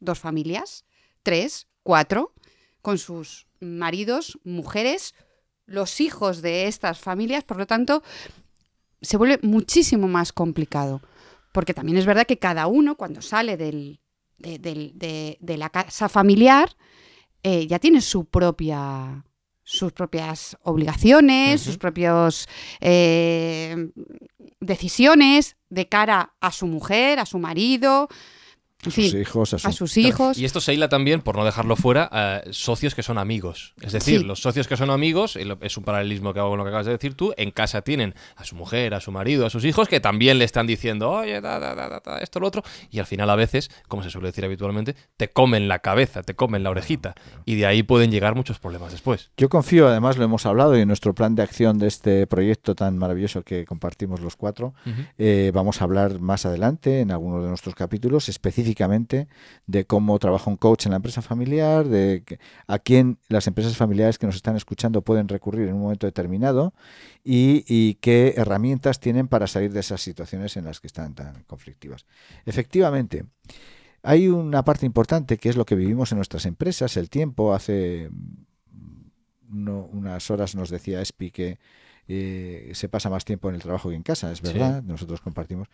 dos 0.00 0.18
familias, 0.18 0.84
tres, 1.22 1.68
cuatro, 1.84 2.34
con 2.82 2.98
sus 2.98 3.46
maridos, 3.62 4.38
mujeres, 4.44 5.14
los 5.66 6.00
hijos 6.00 6.42
de 6.42 6.66
estas 6.66 6.98
familias, 6.98 7.44
por 7.44 7.56
lo 7.56 7.66
tanto, 7.66 8.02
se 9.00 9.16
vuelve 9.16 9.38
muchísimo 9.42 10.08
más 10.08 10.32
complicado. 10.32 11.00
Porque 11.52 11.74
también 11.74 11.98
es 11.98 12.06
verdad 12.06 12.26
que 12.26 12.38
cada 12.38 12.66
uno, 12.66 12.96
cuando 12.96 13.22
sale 13.22 13.56
del- 13.56 14.00
de, 14.38 14.58
del- 14.58 14.92
de- 14.94 15.38
de 15.40 15.56
la 15.56 15.70
casa 15.70 16.08
familiar, 16.08 16.76
eh, 17.42 17.66
ya 17.66 17.78
tiene 17.78 18.00
su 18.00 18.24
propia 18.26 19.24
sus 19.64 19.92
propias 19.92 20.56
obligaciones, 20.64 21.60
sus 21.60 21.78
propias 21.78 22.48
decisiones 24.60 25.56
de 25.70 25.88
cara 25.88 26.34
a 26.40 26.52
su 26.52 26.66
mujer, 26.66 27.18
a 27.20 27.26
su 27.26 27.38
marido, 27.38 28.08
A 28.84 28.90
sus 28.90 29.14
hijos, 29.14 29.54
a, 29.54 29.58
su- 29.58 29.68
a 29.68 29.72
sus 29.72 29.96
hijos. 29.96 30.38
Y 30.38 30.44
esto 30.44 30.60
se 30.60 30.74
hila 30.74 30.88
también, 30.88 31.20
por 31.20 31.36
no 31.36 31.44
dejarlo 31.44 31.76
fuera, 31.76 32.08
a 32.10 32.42
socios 32.50 32.94
que 32.94 33.02
son 33.02 33.18
amigos. 33.18 33.74
Es 33.80 33.92
decir, 33.92 34.20
Sí. 34.20 34.24
los 34.26 34.40
socios 34.40 34.66
que 34.66 34.76
son 34.76 34.90
amigos, 34.90 35.36
es 35.36 35.76
un 35.76 35.84
paralelismo 35.84 36.32
que 36.34 36.40
hago 36.40 36.50
con 36.50 36.58
lo 36.58 36.64
que 36.64 36.68
acabas 36.70 36.86
de 36.86 36.92
decir 36.92 37.14
tú, 37.14 37.32
en 37.36 37.50
casa 37.52 37.82
tienen 37.82 38.14
a 38.36 38.44
su 38.44 38.56
mujer, 38.56 38.94
a 38.94 39.00
su 39.00 39.12
marido, 39.12 39.46
a 39.46 39.50
sus 39.50 39.64
hijos, 39.64 39.88
que 39.88 40.00
también 40.00 40.38
le 40.38 40.44
están 40.44 40.66
diciendo, 40.66 41.10
oye, 41.10 41.40
da, 41.40 41.58
da, 41.60 41.74
da, 41.74 42.18
esto, 42.18 42.40
lo 42.40 42.48
otro, 42.48 42.62
y 42.90 42.98
al 42.98 43.06
final 43.06 43.30
a 43.30 43.36
veces, 43.36 43.70
como 43.88 44.02
se 44.02 44.10
suele 44.10 44.28
decir 44.28 44.44
habitualmente, 44.44 44.96
te 45.16 45.28
comen 45.30 45.68
la 45.68 45.78
cabeza, 45.78 46.22
te 46.22 46.34
comen 46.34 46.62
la 46.64 46.70
orejita, 46.70 47.14
y 47.44 47.54
de 47.54 47.66
ahí 47.66 47.82
pueden 47.82 48.10
llegar 48.10 48.34
muchos 48.34 48.58
problemas 48.58 48.90
después. 48.92 49.30
Yo 49.36 49.48
confío, 49.48 49.86
además 49.88 50.16
lo 50.18 50.24
hemos 50.24 50.44
hablado 50.46 50.76
y 50.76 50.80
en 50.80 50.88
nuestro 50.88 51.14
plan 51.14 51.34
de 51.34 51.42
acción 51.42 51.78
de 51.78 51.86
este 51.86 52.26
proyecto 52.26 52.74
tan 52.74 52.98
maravilloso 52.98 53.42
que 53.42 53.64
compartimos 53.64 54.20
los 54.20 54.36
cuatro, 54.36 54.74
eh, 55.18 55.52
vamos 55.54 55.80
a 55.80 55.84
hablar 55.84 56.18
más 56.20 56.46
adelante 56.46 57.00
en 57.00 57.10
algunos 57.12 57.42
de 57.42 57.48
nuestros 57.48 57.74
capítulos 57.74 58.28
específicamente 58.72 59.28
de 59.66 59.84
cómo 59.86 60.18
trabaja 60.18 60.50
un 60.50 60.56
coach 60.56 60.86
en 60.86 60.90
la 60.92 60.96
empresa 60.96 61.22
familiar, 61.22 61.86
de 61.86 62.24
a 62.66 62.78
quién 62.78 63.18
las 63.28 63.46
empresas 63.46 63.76
familiares 63.76 64.18
que 64.18 64.26
nos 64.26 64.36
están 64.36 64.56
escuchando 64.56 65.02
pueden 65.02 65.28
recurrir 65.28 65.68
en 65.68 65.74
un 65.74 65.82
momento 65.82 66.06
determinado 66.06 66.72
y, 67.22 67.64
y 67.68 67.94
qué 67.94 68.34
herramientas 68.36 68.98
tienen 69.00 69.28
para 69.28 69.46
salir 69.46 69.72
de 69.72 69.80
esas 69.80 70.00
situaciones 70.00 70.56
en 70.56 70.64
las 70.64 70.80
que 70.80 70.86
están 70.86 71.14
tan 71.14 71.44
conflictivas. 71.44 72.06
Efectivamente, 72.46 73.24
hay 74.02 74.28
una 74.28 74.64
parte 74.64 74.86
importante 74.86 75.36
que 75.38 75.48
es 75.48 75.56
lo 75.56 75.64
que 75.64 75.74
vivimos 75.76 76.10
en 76.12 76.18
nuestras 76.18 76.46
empresas, 76.46 76.96
el 76.96 77.08
tiempo. 77.10 77.54
Hace 77.54 78.10
no- 79.48 79.84
unas 79.92 80.30
horas 80.30 80.54
nos 80.54 80.70
decía 80.70 81.00
Espi 81.02 81.30
que 81.30 81.58
eh, 82.08 82.72
se 82.74 82.88
pasa 82.88 83.08
más 83.10 83.24
tiempo 83.24 83.48
en 83.48 83.54
el 83.54 83.62
trabajo 83.62 83.88
que 83.90 83.94
en 83.94 84.02
casa, 84.02 84.32
es 84.32 84.38
Sí. 84.38 84.44
verdad, 84.44 84.82
nosotros 84.82 85.20
compartimos. 85.20 85.68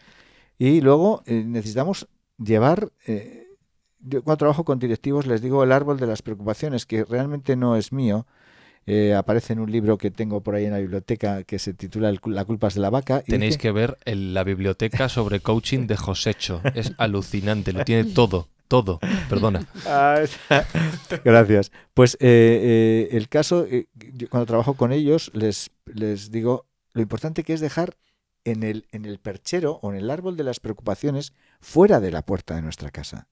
Y 0.59 0.81
luego 0.83 1.23
eh, 1.25 1.43
necesitamos 1.47 2.07
llevar, 2.43 2.91
eh, 3.07 3.47
yo 4.01 4.23
cuando 4.23 4.39
trabajo 4.39 4.65
con 4.65 4.79
directivos 4.79 5.27
les 5.27 5.43
digo 5.43 5.63
el 5.65 5.73
árbol 5.73 5.99
de 5.99 6.07
las 6.07 6.23
preocupaciones, 6.23 6.87
que 6.87 7.05
realmente 7.05 7.57
no 7.57 7.77
es 7.77 7.93
mío. 7.93 8.27
Eh, 8.91 9.13
aparece 9.15 9.53
en 9.53 9.59
un 9.59 9.71
libro 9.71 9.99
que 9.99 10.11
tengo 10.11 10.41
por 10.43 10.55
ahí 10.55 10.65
en 10.65 10.71
la 10.73 10.79
biblioteca 10.79 11.45
que 11.45 11.59
se 11.59 11.75
titula 11.75 12.11
La 12.25 12.45
culpa 12.47 12.69
es 12.69 12.75
de 12.75 12.81
la 12.81 12.89
vaca. 12.89 13.23
y 13.27 13.33
Tenéis 13.33 13.51
dice- 13.55 13.61
que 13.61 13.73
ver 13.73 13.99
el- 14.07 14.33
la 14.33 14.45
biblioteca 14.45 15.11
sobre 15.11 15.41
coaching 15.41 15.87
de 15.87 15.97
Josecho. 15.99 16.63
Es 16.75 16.93
alucinante, 16.97 17.73
lo 17.75 17.85
tiene 17.85 18.05
todo, 18.05 18.49
todo. 18.67 18.99
Perdona. 19.29 19.67
Ah. 19.85 20.23
Gracias. 21.25 21.71
Pues 21.93 22.15
eh, 22.21 23.09
eh, 23.11 23.17
el 23.17 23.29
caso, 23.29 23.67
yo 23.67 24.29
cuando 24.31 24.47
trabajo 24.47 24.73
con 24.75 24.93
ellos, 24.93 25.31
les, 25.35 25.71
les 25.87 26.31
digo 26.31 26.65
lo 26.95 27.03
importante 27.03 27.45
que 27.45 27.53
es 27.53 27.61
dejar 27.61 27.95
en 28.51 28.63
el, 28.63 28.87
en 28.93 29.05
el 29.05 29.19
perchero 29.19 29.79
o 29.83 29.91
en 29.93 29.99
el 29.99 30.11
árbol 30.11 30.37
de 30.37 30.45
las 30.45 30.61
preocupaciones 30.61 31.33
fuera 31.61 32.01
de 32.01 32.11
la 32.11 32.23
puerta 32.23 32.55
de 32.55 32.63
nuestra 32.63 32.91
casa. 32.91 33.29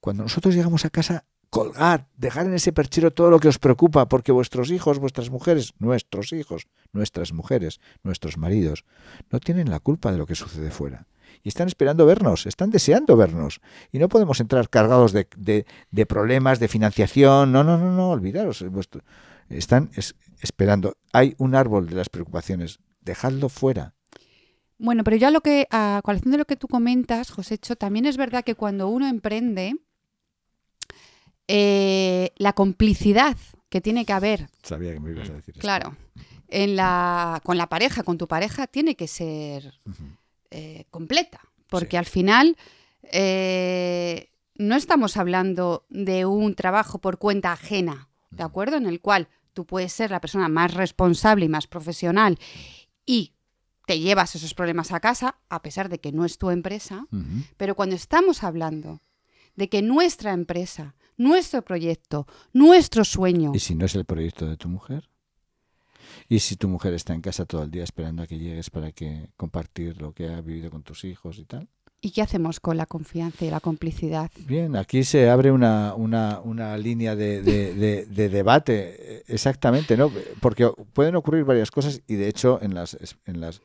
Cuando 0.00 0.22
nosotros 0.22 0.54
llegamos 0.54 0.84
a 0.84 0.90
casa, 0.90 1.24
colgad, 1.50 2.02
dejar 2.16 2.46
en 2.46 2.54
ese 2.54 2.72
perchero 2.72 3.12
todo 3.12 3.30
lo 3.30 3.40
que 3.40 3.48
os 3.48 3.58
preocupa, 3.58 4.08
porque 4.08 4.32
vuestros 4.32 4.70
hijos, 4.70 4.98
vuestras 4.98 5.30
mujeres, 5.30 5.72
nuestros 5.78 6.32
hijos, 6.32 6.66
nuestras 6.92 7.32
mujeres, 7.32 7.80
nuestros 8.02 8.36
maridos, 8.36 8.84
no 9.30 9.40
tienen 9.40 9.70
la 9.70 9.80
culpa 9.80 10.12
de 10.12 10.18
lo 10.18 10.26
que 10.26 10.34
sucede 10.34 10.70
fuera. 10.70 11.06
Y 11.42 11.48
están 11.48 11.66
esperando 11.68 12.06
vernos, 12.06 12.46
están 12.46 12.70
deseando 12.70 13.16
vernos. 13.16 13.60
Y 13.92 13.98
no 13.98 14.08
podemos 14.08 14.40
entrar 14.40 14.68
cargados 14.70 15.12
de, 15.12 15.26
de- 15.36 16.06
problemas, 16.06 16.60
de 16.60 16.68
financiación. 16.68 17.52
No, 17.52 17.62
no, 17.64 17.76
no, 17.78 17.92
no, 17.92 18.10
olvidaros. 18.10 18.64
están 19.48 19.90
es- 19.94 20.14
esperando. 20.40 20.96
Hay 21.12 21.34
un 21.38 21.54
árbol 21.54 21.88
de 21.88 21.94
las 21.96 22.08
preocupaciones. 22.08 22.78
Dejadlo 23.00 23.48
fuera. 23.48 23.94
Bueno, 24.78 25.04
pero 25.04 25.16
ya 25.16 25.30
lo 25.30 25.40
que, 25.40 25.66
a 25.70 26.00
colación 26.04 26.32
de 26.32 26.38
lo 26.38 26.44
que 26.44 26.56
tú 26.56 26.68
comentas, 26.68 27.30
Josécho, 27.30 27.76
también 27.76 28.04
es 28.06 28.16
verdad 28.16 28.44
que 28.44 28.54
cuando 28.54 28.88
uno 28.88 29.06
emprende, 29.08 29.74
eh, 31.48 32.32
la 32.36 32.52
complicidad 32.52 33.36
que 33.68 33.80
tiene 33.80 34.04
que 34.04 34.12
haber, 34.12 34.48
Sabía 34.62 34.92
que 34.92 35.00
me 35.00 35.10
ibas 35.12 35.30
a 35.30 35.34
decir 35.34 35.50
esto. 35.54 35.60
claro, 35.60 35.96
en 36.48 36.76
la, 36.76 37.40
con 37.44 37.56
la 37.56 37.68
pareja, 37.68 38.02
con 38.02 38.18
tu 38.18 38.28
pareja, 38.28 38.66
tiene 38.66 38.94
que 38.96 39.08
ser 39.08 39.80
eh, 40.50 40.84
completa. 40.90 41.40
Porque 41.68 41.90
Sí. 41.92 41.96
al 41.96 42.06
final 42.06 42.56
eh, 43.02 44.30
no 44.56 44.76
estamos 44.76 45.16
hablando 45.16 45.84
de 45.88 46.24
un 46.26 46.54
trabajo 46.54 46.98
por 47.00 47.18
cuenta 47.18 47.52
ajena, 47.52 48.08
¿de 48.30 48.42
acuerdo? 48.44 48.76
En 48.76 48.86
el 48.86 49.00
cual 49.00 49.28
tú 49.52 49.64
puedes 49.66 49.92
ser 49.92 50.10
la 50.12 50.20
persona 50.20 50.48
más 50.48 50.74
responsable 50.74 51.46
y 51.46 51.48
más 51.48 51.66
profesional 51.66 52.38
y 53.04 53.32
te 53.86 54.00
llevas 54.00 54.34
esos 54.34 54.52
problemas 54.52 54.92
a 54.92 55.00
casa, 55.00 55.38
a 55.48 55.62
pesar 55.62 55.88
de 55.88 56.00
que 56.00 56.12
no 56.12 56.24
es 56.24 56.36
tu 56.38 56.50
empresa. 56.50 57.06
Pero 57.56 57.74
cuando 57.74 57.94
estamos 57.94 58.42
hablando 58.42 59.00
de 59.54 59.68
que 59.68 59.80
nuestra 59.80 60.32
empresa, 60.32 60.94
nuestro 61.16 61.62
proyecto, 61.62 62.26
nuestro 62.52 63.04
sueño, 63.04 63.52
¿Y 63.54 63.60
si 63.60 63.74
no 63.74 63.86
es 63.86 63.94
el 63.94 64.04
proyecto 64.04 64.46
de 64.46 64.56
tu 64.56 64.68
mujer? 64.68 65.08
¿Y 66.28 66.40
si 66.40 66.56
tu 66.56 66.68
mujer 66.68 66.92
está 66.94 67.14
en 67.14 67.20
casa 67.20 67.46
todo 67.46 67.62
el 67.62 67.70
día 67.70 67.84
esperando 67.84 68.22
a 68.22 68.26
que 68.26 68.38
llegues 68.38 68.70
para 68.70 68.92
que 68.92 69.30
compartir 69.36 70.00
lo 70.00 70.12
que 70.12 70.28
ha 70.28 70.40
vivido 70.40 70.70
con 70.70 70.82
tus 70.82 71.04
hijos 71.04 71.38
y 71.38 71.44
tal? 71.44 71.68
¿Y 72.06 72.10
qué 72.12 72.22
hacemos 72.22 72.60
con 72.60 72.76
la 72.76 72.86
confianza 72.86 73.44
y 73.44 73.50
la 73.50 73.58
complicidad? 73.60 74.30
Bien, 74.46 74.76
aquí 74.76 75.02
se 75.02 75.28
abre 75.28 75.50
una, 75.50 75.94
una, 75.94 76.40
una 76.40 76.78
línea 76.78 77.16
de, 77.16 77.42
de- 77.42 77.74
de- 77.74 78.06
de 78.06 78.28
debate, 78.28 79.24
exactamente, 79.32 79.96
¿no? 79.96 80.10
Porque 80.40 80.70
pueden 80.92 81.16
ocurrir 81.16 81.44
varias 81.44 81.70
cosas 81.70 82.00
y 82.06 82.14
de 82.14 82.28
hecho 82.28 82.60
en 82.62 82.74
las 82.74 82.96
en 83.26 83.40
las 83.40 83.60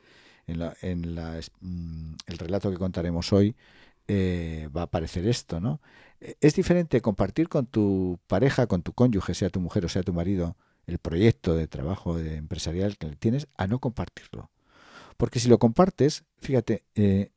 en, 0.47 0.57
la, 0.59 0.73
en 0.81 1.13
la 1.15 1.39
mm, 1.61 2.13
el 2.25 2.37
relato 2.39 2.71
que 2.71 2.77
contaremos 2.77 3.31
hoy 3.31 3.55
eh, 4.07 4.67
va 4.75 4.81
a 4.81 4.83
aparecer 4.85 5.27
esto, 5.27 5.59
¿no? 5.59 5.79
Es 6.39 6.55
diferente 6.55 6.99
compartir 7.01 7.47
con 7.47 7.67
tu 7.67 8.19
pareja, 8.27 8.65
con 8.67 8.81
tu 8.81 8.93
cónyuge, 8.93 9.33
sea 9.35 9.49
tu 9.49 9.59
mujer 9.59 9.85
o 9.85 9.89
sea 9.89 10.01
tu 10.03 10.13
marido, 10.13 10.55
el 10.87 10.97
proyecto 10.97 11.53
de 11.55 11.67
trabajo 11.67 12.17
empresarial 12.17 12.97
que 12.97 13.07
tienes, 13.15 13.47
a 13.57 13.67
no 13.67 13.77
compartirlo. 13.79 14.49
Porque 15.17 15.39
si 15.39 15.47
lo 15.47 15.59
compartes, 15.59 16.23
fíjate, 16.39 16.83
eh, 16.95 17.29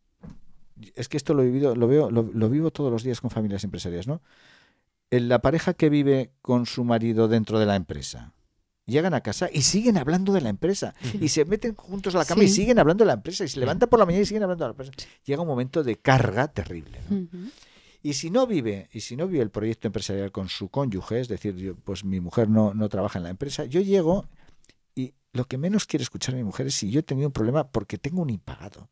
es 0.95 1.09
que 1.09 1.17
esto 1.17 1.35
lo 1.35 1.43
he 1.43 1.47
vivido, 1.47 1.75
lo 1.75 1.87
veo, 1.87 2.11
lo, 2.11 2.23
lo 2.23 2.49
vivo 2.49 2.71
todos 2.71 2.91
los 2.91 3.03
días 3.03 3.21
con 3.21 3.31
familias 3.31 3.65
empresarias, 3.65 4.07
¿no? 4.07 4.23
En 5.11 5.29
la 5.29 5.41
pareja 5.41 5.75
que 5.75 5.91
vive 5.91 6.33
con 6.43 6.67
su 6.67 6.85
marido 6.85 7.29
dentro 7.29 7.59
de 7.59 7.67
la 7.67 7.77
empresa. 7.77 8.33
Llegan 8.87 9.15
a 9.15 9.23
casa 9.23 9.49
y 9.51 9.63
siguen 9.63 9.97
hablando 9.97 10.33
de 10.33 10.43
la 10.43 10.51
empresa. 10.51 10.95
Y 11.19 11.29
se 11.29 11.45
meten 11.47 11.75
juntos 11.75 12.15
a 12.15 12.19
la 12.19 12.25
cama 12.27 12.45
y 12.45 12.49
siguen 12.49 12.79
hablando 12.79 13.05
de 13.05 13.07
la 13.07 13.15
empresa. 13.15 13.45
Y 13.45 13.49
se 13.49 13.59
levantan 13.59 13.89
por 13.89 13.99
la 13.99 14.05
mañana 14.05 14.23
y 14.23 14.27
siguen 14.27 14.43
hablando 14.43 14.65
de 14.65 14.69
la 14.69 14.73
empresa. 14.73 14.93
Llega 15.25 15.41
un 15.41 15.49
momento 15.49 15.83
de 15.83 15.97
carga 15.97 16.49
terrible. 16.49 16.99
Y 18.03 18.13
si 18.13 18.29
no 18.29 18.47
vive, 18.47 18.91
y 18.93 19.01
si 19.01 19.17
no 19.17 19.27
vive 19.27 19.43
el 19.43 19.51
proyecto 19.51 19.89
empresarial 19.89 20.31
con 20.31 20.51
su 20.51 20.69
cónyuge, 20.69 21.21
es 21.21 21.29
decir, 21.29 21.57
yo, 21.57 21.75
pues 21.75 22.05
mi 22.05 22.21
mujer 22.21 22.51
no, 22.51 22.75
no 22.75 22.91
trabaja 22.91 23.19
en 23.19 23.23
la 23.23 23.31
empresa, 23.31 23.65
yo 23.65 23.81
llego 23.81 24.27
y 24.95 25.15
lo 25.33 25.47
que 25.47 25.57
menos 25.57 25.87
quiere 25.87 26.03
escuchar 26.03 26.35
a 26.35 26.37
mi 26.37 26.45
mujer 26.45 26.67
es 26.67 26.75
si 26.75 26.91
yo 26.91 27.01
he 27.01 27.03
tenido 27.03 27.29
un 27.29 27.33
problema 27.33 27.67
porque 27.69 27.97
tengo 27.97 28.21
un 28.21 28.29
impagado. 28.29 28.91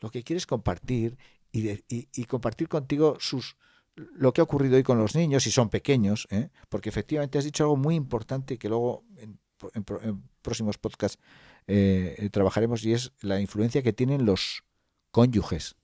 Lo 0.00 0.10
que 0.10 0.22
quiere 0.22 0.38
es 0.38 0.46
compartir 0.46 1.16
y, 1.52 1.70
y- 1.88 2.24
compartir 2.24 2.68
contigo 2.68 3.16
sus 3.20 3.56
lo 3.96 4.32
que 4.32 4.40
ha 4.40 4.44
ocurrido 4.44 4.76
hoy 4.76 4.84
con 4.84 4.98
los 4.98 5.16
niños, 5.16 5.42
si 5.42 5.50
son 5.50 5.70
pequeños, 5.70 6.28
¿eh? 6.30 6.50
porque 6.68 6.88
efectivamente 6.88 7.36
has 7.38 7.44
dicho 7.44 7.64
algo 7.64 7.76
muy 7.76 7.96
importante 7.96 8.56
que 8.56 8.68
luego 8.68 9.04
en, 9.16 9.40
en 9.74 9.84
en 10.04 10.22
próximos 10.40 10.78
podcasts 10.78 11.20
eh, 11.66 12.28
trabajaremos 12.30 12.84
y 12.84 12.92
es 12.92 13.12
la 13.22 13.40
influencia 13.40 13.82
que 13.82 13.92
tienen 13.92 14.24
los 14.24 14.62
cónyuges, 15.10 15.74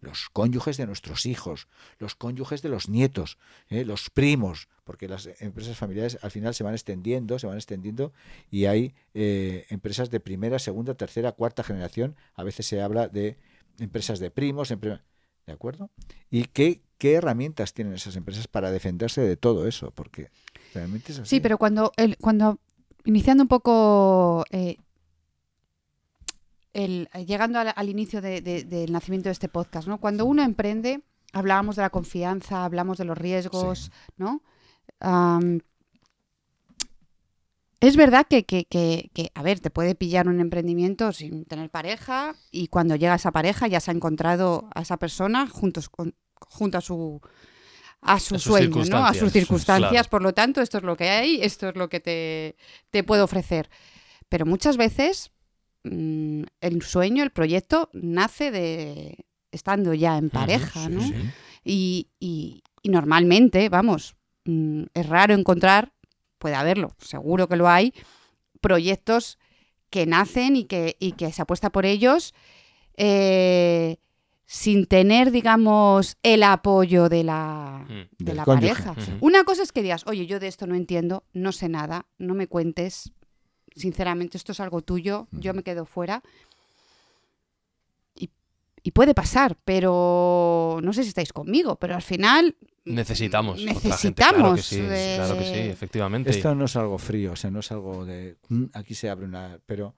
los 0.00 0.28
cónyuges 0.30 0.76
de 0.76 0.86
nuestros 0.86 1.26
hijos, 1.26 1.66
los 1.98 2.14
cónyuges 2.14 2.62
de 2.62 2.68
los 2.68 2.88
nietos, 2.88 3.36
¿eh? 3.68 3.84
los 3.84 4.10
primos, 4.10 4.68
porque 4.84 5.08
las 5.08 5.28
empresas 5.40 5.76
familiares 5.76 6.18
al 6.22 6.30
final 6.30 6.54
se 6.54 6.62
van 6.62 6.74
extendiendo, 6.74 7.36
se 7.40 7.48
van 7.48 7.56
extendiendo 7.56 8.12
y 8.48 8.66
hay 8.66 8.94
empresas 9.12 10.10
de 10.10 10.20
primera, 10.20 10.60
segunda, 10.60 10.94
tercera, 10.94 11.32
cuarta 11.32 11.64
generación. 11.64 12.14
A 12.34 12.44
veces 12.44 12.66
se 12.66 12.80
habla 12.80 13.08
de 13.08 13.38
empresas 13.78 14.18
de 14.18 14.30
primos, 14.30 14.70
empre- 14.70 15.02
¿de 15.46 15.52
acuerdo? 15.52 15.90
¿Y 16.30 16.44
qué, 16.44 16.82
qué 16.98 17.14
herramientas 17.14 17.72
tienen 17.72 17.94
esas 17.94 18.16
empresas 18.16 18.48
para 18.48 18.70
defenderse 18.70 19.20
de 19.20 19.36
todo 19.36 19.66
eso? 19.66 19.90
Porque 19.92 20.30
realmente 20.74 21.12
es 21.12 21.18
así. 21.20 21.36
Sí, 21.36 21.40
pero 21.40 21.58
cuando, 21.58 21.92
el, 21.96 22.16
cuando 22.18 22.58
iniciando 23.04 23.42
un 23.44 23.48
poco, 23.48 24.44
eh, 24.50 24.76
el, 26.72 27.08
llegando 27.26 27.58
al, 27.58 27.72
al 27.74 27.88
inicio 27.88 28.20
de- 28.20 28.40
de- 28.40 28.64
del 28.64 28.92
nacimiento 28.92 29.28
de 29.28 29.32
este 29.32 29.48
podcast, 29.48 29.88
¿no? 29.88 29.98
Cuando 29.98 30.26
uno 30.26 30.42
emprende, 30.42 31.00
hablábamos 31.32 31.76
de 31.76 31.82
la 31.82 31.90
confianza, 31.90 32.64
hablamos 32.64 32.98
de 32.98 33.04
los 33.04 33.16
riesgos, 33.16 33.90
¿no? 34.16 34.42
Es 37.80 37.96
verdad 37.96 38.26
que, 38.28 38.44
que- 38.44 38.64
que- 38.64 39.10
que, 39.14 39.30
a 39.34 39.42
ver, 39.42 39.60
te 39.60 39.70
puede 39.70 39.94
pillar 39.94 40.28
un 40.28 40.40
emprendimiento 40.40 41.12
sin 41.12 41.44
tener 41.44 41.70
pareja 41.70 42.34
y 42.50 42.68
cuando 42.68 42.96
llega 42.96 43.14
esa 43.14 43.32
pareja 43.32 43.66
ya 43.68 43.80
se 43.80 43.90
ha 43.90 43.94
encontrado 43.94 44.68
a 44.74 44.82
esa 44.82 44.96
persona 44.96 45.46
juntos 45.48 45.88
con, 45.88 46.14
junto 46.34 46.78
a 46.78 46.80
su 46.80 47.20
a 48.02 48.20
su 48.20 48.36
A 48.36 48.38
sus 48.38 48.42
sueño, 48.52 48.84
¿no? 48.90 49.04
A 49.04 49.14
sus 49.14 49.32
circunstancias. 49.32 49.90
claro. 49.90 50.08
Por 50.10 50.22
lo 50.22 50.32
tanto, 50.32 50.60
esto 50.60 50.78
es 50.78 50.84
lo 50.84 50.96
que 50.96 51.08
hay, 51.08 51.40
esto 51.42 51.68
es 51.70 51.76
lo 51.76 51.88
que 51.88 51.98
te, 52.00 52.56
te 52.90 53.02
puedo 53.02 53.24
ofrecer. 53.24 53.68
Pero 54.28 54.46
muchas 54.46 54.76
veces 54.76 55.32
mm, 55.84 56.42
el 56.60 56.82
sueño, 56.82 57.22
el 57.24 57.30
proyecto, 57.30 57.88
nace 57.94 58.50
de 58.50 59.24
estando 59.50 59.92
ya 59.94 60.18
en 60.18 60.30
pareja, 60.30 60.86
sí, 60.86 60.92
¿no? 60.92 61.00
sí. 61.02 61.14
Y, 61.64 62.08
y- 62.20 62.62
y 62.82 62.88
normalmente, 62.90 63.68
vamos, 63.70 64.14
mm, 64.44 64.84
es 64.94 65.06
raro 65.08 65.34
encontrar, 65.34 65.92
puede 66.38 66.54
haberlo, 66.54 66.92
seguro 66.98 67.48
que 67.48 67.56
lo 67.56 67.68
hay, 67.68 67.92
proyectos 68.60 69.38
que 69.90 70.06
nacen 70.06 70.56
y 70.56 70.64
que, 70.64 70.96
y 70.98 71.12
que 71.12 71.32
se 71.32 71.42
apuesta 71.42 71.70
por 71.70 71.86
ellos 71.86 72.34
eh, 72.96 73.96
sin 74.46 74.86
tener, 74.86 75.30
digamos, 75.30 76.16
el 76.22 76.42
apoyo 76.42 77.08
de 77.08 77.24
la, 77.24 77.84
Mm. 77.88 77.92
de 77.92 78.06
Del 78.18 78.36
la 78.36 78.44
pareja. 78.44 78.94
Una 79.20 79.44
cosa 79.44 79.62
es 79.62 79.72
que 79.72 79.82
digas, 79.82 80.04
oye, 80.06 80.26
yo 80.26 80.38
de 80.40 80.46
esto 80.48 80.66
no 80.66 80.74
entiendo, 80.74 81.24
no 81.32 81.52
sé 81.52 81.68
nada, 81.68 82.06
no 82.18 82.34
me 82.34 82.46
cuentes, 82.46 83.12
sinceramente, 83.74 84.36
esto 84.36 84.52
es 84.52 84.60
algo 84.60 84.82
tuyo, 84.82 85.28
yo 85.32 85.52
me 85.52 85.62
quedo 85.62 85.84
fuera. 85.84 86.22
Y, 88.86 88.90
puede 88.92 89.14
pasar, 89.14 89.56
pero 89.64 90.78
no 90.82 90.92
sé 90.92 91.02
si 91.02 91.08
estáis 91.08 91.32
conmigo, 91.32 91.76
pero 91.76 91.94
al 91.94 92.02
final 92.02 92.56
Necesitamos. 92.84 93.60
otra 93.60 93.72
gente, 93.74 93.88
necesitamos 93.88 94.34
claro 94.40 94.54
que 94.54 94.62
sí, 94.62 94.80
de- 94.80 95.14
claro 95.16 95.38
que 95.38 95.44
sí, 95.44 95.58
efectivamente. 95.70 96.30
Esto 96.30 96.54
no 96.54 96.66
es 96.66 96.76
algo 96.76 96.98
frío, 96.98 97.32
o 97.32 97.36
sea, 97.36 97.50
no 97.50 97.60
es 97.60 97.72
algo 97.72 98.04
de 98.04 98.36
"Mm, 98.48 98.64
aquí 98.74 98.94
se 98.94 99.10
abre 99.10 99.26
una. 99.26 99.58
Pero, 99.66 99.94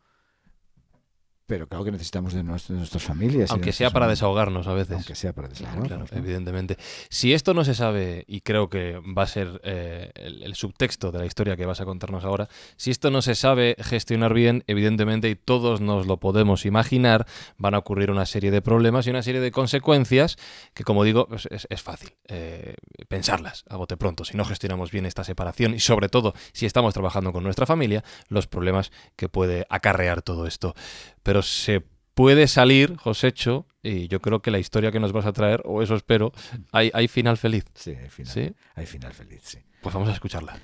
pero 1.48 1.66
claro 1.66 1.82
que 1.84 1.90
necesitamos 1.90 2.34
de, 2.34 2.44
nuestro- 2.44 2.74
de 2.74 2.78
nuestras 2.80 3.02
familias. 3.02 3.48
de 3.48 3.52
Aunque 3.54 3.72
sea 3.72 3.90
para 3.90 4.06
desahogarnos 4.06 4.66
a 4.68 4.74
veces. 4.74 4.94
Aunque 4.94 5.14
sea 5.16 5.32
para 5.32 5.48
desahogarnos. 5.48 5.88
Claro, 5.88 6.04
evidentemente. 6.12 6.76
Si 7.08 7.32
esto 7.32 7.54
no 7.54 7.64
se 7.64 7.74
sabe, 7.74 8.24
y 8.28 8.42
creo 8.42 8.68
que 8.68 9.00
va 9.18 9.22
a 9.22 9.26
ser 9.26 9.60
eh, 9.64 10.12
el, 10.14 10.42
el 10.44 10.54
subtexto 10.54 11.10
de 11.10 11.18
la 11.18 11.26
historia 11.26 11.56
que 11.56 11.66
vas 11.66 11.80
a 11.80 11.84
contarnos 11.86 12.24
ahora, 12.24 12.48
si 12.76 12.90
esto 12.90 13.10
no 13.10 13.22
se 13.22 13.34
sabe 13.34 13.74
gestionar 13.80 14.34
bien, 14.34 14.62
evidentemente, 14.66 15.30
y 15.30 15.34
todos 15.34 15.80
nos 15.80 16.06
lo 16.06 16.18
podemos 16.18 16.66
imaginar, 16.66 17.26
van 17.56 17.74
a 17.74 17.78
ocurrir 17.78 18.10
una 18.10 18.26
serie 18.26 18.50
de 18.50 18.60
problemas 18.62 19.06
y 19.06 19.10
una 19.10 19.22
serie 19.22 19.40
de 19.40 19.50
consecuencias 19.50 20.36
que, 20.74 20.84
como 20.84 21.02
digo, 21.02 21.26
pues, 21.28 21.48
es, 21.50 21.66
es 21.70 21.82
fácil 21.82 22.10
eh, 22.28 22.74
pensarlas 23.08 23.64
a 23.70 23.76
bote 23.76 23.96
pronto. 23.96 24.24
Si 24.26 24.36
no 24.36 24.44
gestionamos 24.44 24.90
bien 24.90 25.06
esta 25.06 25.24
separación 25.24 25.72
y, 25.74 25.80
sobre 25.80 26.10
todo, 26.10 26.34
si 26.52 26.66
estamos 26.66 26.92
trabajando 26.92 27.32
con 27.32 27.42
nuestra 27.42 27.64
familia, 27.64 28.04
los 28.28 28.46
problemas 28.46 28.92
que 29.16 29.30
puede 29.30 29.66
acarrear 29.70 30.20
todo 30.20 30.46
esto. 30.46 30.74
Pero 31.22 31.37
se 31.42 31.82
puede 32.14 32.46
salir, 32.48 32.96
Josécho, 32.96 33.66
y 33.82 34.08
yo 34.08 34.20
creo 34.20 34.40
que 34.42 34.50
la 34.50 34.58
historia 34.58 34.90
que 34.90 34.98
nos 35.00 35.12
vas 35.12 35.24
a 35.26 35.32
traer, 35.32 35.62
o 35.64 35.82
eso 35.82 35.94
espero, 35.94 36.32
hay, 36.72 36.90
hay 36.94 37.06
final 37.08 37.36
feliz. 37.36 37.64
Sí, 37.74 37.90
hay 37.92 38.08
final, 38.08 38.32
¿Sí? 38.32 38.52
hay 38.74 38.86
final 38.86 39.12
feliz, 39.12 39.40
sí. 39.44 39.58
Pues 39.82 39.94
vamos 39.94 40.08
a 40.08 40.12
escucharla. 40.12 40.56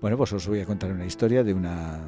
Bueno, 0.00 0.16
pues 0.16 0.32
os 0.32 0.46
voy 0.46 0.60
a 0.60 0.66
contar 0.66 0.92
una 0.92 1.04
historia 1.06 1.42
de 1.42 1.52
una, 1.54 2.00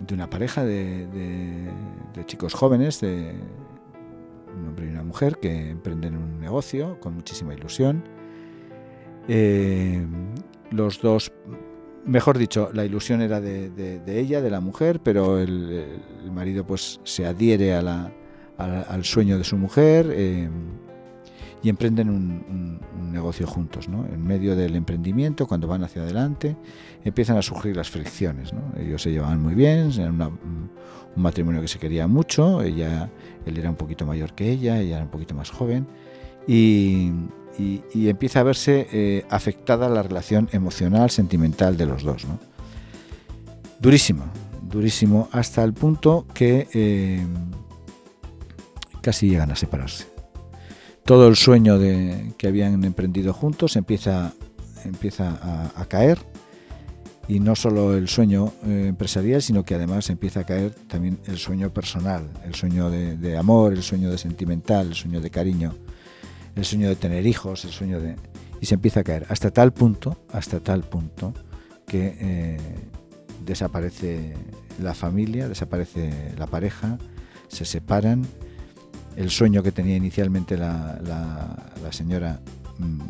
de 0.00 0.14
una 0.14 0.28
pareja 0.30 0.64
de, 0.64 1.06
de- 1.08 1.70
de 2.14 2.26
chicos 2.26 2.54
jóvenes, 2.54 3.00
de 3.00 3.34
un 4.56 4.68
hombre 4.68 4.86
y 4.86 4.88
una 4.90 5.02
mujer, 5.02 5.38
que 5.40 5.70
emprenden 5.70 6.16
un 6.16 6.38
negocio 6.38 7.00
con 7.00 7.14
muchísima 7.14 7.54
ilusión. 7.54 8.04
Eh, 9.28 10.06
los 10.70 11.00
dos, 11.00 11.32
mejor 12.04 12.38
dicho, 12.38 12.70
la 12.72 12.84
ilusión 12.84 13.20
era 13.22 13.40
de, 13.40 14.02
ella, 14.06 14.40
de 14.40 14.50
la 14.50 14.60
mujer, 14.60 15.00
pero 15.02 15.38
el, 15.38 15.84
marido 16.32 16.66
pues 16.66 17.00
se 17.04 17.26
adhiere 17.26 17.74
a 17.74 17.82
la- 17.82 18.12
al 18.58 19.04
sueño 19.04 19.38
de 19.38 19.44
su 19.44 19.56
mujer. 19.56 20.06
eh, 20.10 20.48
y 21.64 21.68
emprenden 21.68 22.10
un, 22.10 22.80
negocio 23.12 23.46
juntos, 23.46 23.88
¿no? 23.88 24.04
En 24.06 24.24
medio 24.24 24.56
del 24.56 24.74
emprendimiento, 24.74 25.46
cuando 25.46 25.68
van 25.68 25.84
hacia 25.84 26.02
adelante, 26.02 26.56
empiezan 27.04 27.36
a 27.36 27.42
surgir 27.42 27.76
las 27.76 27.90
fricciones, 27.90 28.52
¿no? 28.54 28.62
Ellos 28.80 29.02
se 29.02 29.12
llevaban 29.12 29.40
muy 29.40 29.54
bien, 29.54 29.92
eran 29.92 30.14
una- 30.14 30.28
un 30.28 30.70
un 31.14 31.22
matrimonio 31.22 31.60
que 31.60 31.68
se 31.68 31.78
quería 31.78 32.06
mucho, 32.06 32.62
ella, 32.62 33.10
él 33.44 33.58
era 33.58 33.68
un 33.68 33.76
poquito 33.76 34.06
mayor 34.06 34.32
que 34.34 34.50
ella, 34.50 34.80
ella 34.80 34.96
era 34.96 35.04
un 35.04 35.10
poquito 35.10 35.34
más 35.34 35.50
joven, 35.50 35.86
y, 36.46 37.10
y- 37.58 38.08
empieza 38.08 38.40
a 38.40 38.42
verse 38.42 38.88
eh, 38.92 39.24
afectada 39.30 39.88
la 39.88 40.02
relación 40.02 40.48
emocional, 40.52 41.10
sentimental 41.10 41.76
de 41.76 41.86
los 41.86 42.02
dos, 42.02 42.24
¿no? 42.24 42.38
Durísimo, 43.80 44.24
durísimo, 44.62 45.28
hasta 45.32 45.64
el 45.64 45.72
punto 45.72 46.26
que 46.32 46.68
eh, 46.72 47.26
casi 49.00 49.28
llegan 49.28 49.50
a 49.50 49.56
separarse 49.56 50.12
todo 51.04 51.28
el 51.28 51.36
sueño 51.36 51.78
de, 51.78 52.32
que 52.38 52.48
habían 52.48 52.84
emprendido 52.84 53.32
juntos 53.32 53.76
empieza, 53.76 54.32
empieza 54.84 55.70
a, 55.76 55.84
caer 55.86 56.18
y 57.28 57.40
no 57.40 57.56
solo 57.56 57.96
el 57.96 58.08
sueño 58.08 58.52
eh, 58.64 58.86
empresarial, 58.88 59.42
sino 59.42 59.64
que 59.64 59.74
además 59.74 60.10
empieza 60.10 60.40
a 60.40 60.44
caer 60.44 60.74
también 60.88 61.18
el 61.26 61.38
sueño 61.38 61.72
personal, 61.72 62.30
el 62.44 62.54
sueño 62.54 62.90
de 62.90 63.36
amor, 63.36 63.72
el 63.72 63.82
sueño 63.82 64.10
de 64.10 64.18
sentimental, 64.18 64.88
el 64.88 64.94
sueño 64.94 65.20
de 65.20 65.30
cariño, 65.30 65.74
el 66.54 66.64
sueño 66.64 66.88
de 66.88 66.96
tener 66.96 67.26
hijos, 67.26 67.64
el 67.64 67.70
sueño 67.70 68.00
de... 68.00 68.16
Y 68.60 68.66
se 68.66 68.74
empieza 68.74 69.00
a 69.00 69.04
caer 69.04 69.26
hasta 69.28 69.50
tal 69.50 69.72
punto, 69.72 70.24
hasta 70.32 70.60
tal 70.60 70.82
punto, 70.82 71.32
que 71.86 72.16
eh, 72.20 72.58
desaparece 73.44 74.34
la 74.80 74.94
familia, 74.94 75.48
desaparece 75.48 76.34
la 76.38 76.46
pareja, 76.46 76.98
se 77.48 77.64
separan, 77.64 78.24
el 79.16 79.30
sueño 79.30 79.62
que 79.62 79.72
tenía 79.72 79.96
inicialmente 79.96 80.56
la, 80.56 81.56
señora 81.90 82.40
mm, 82.78 83.00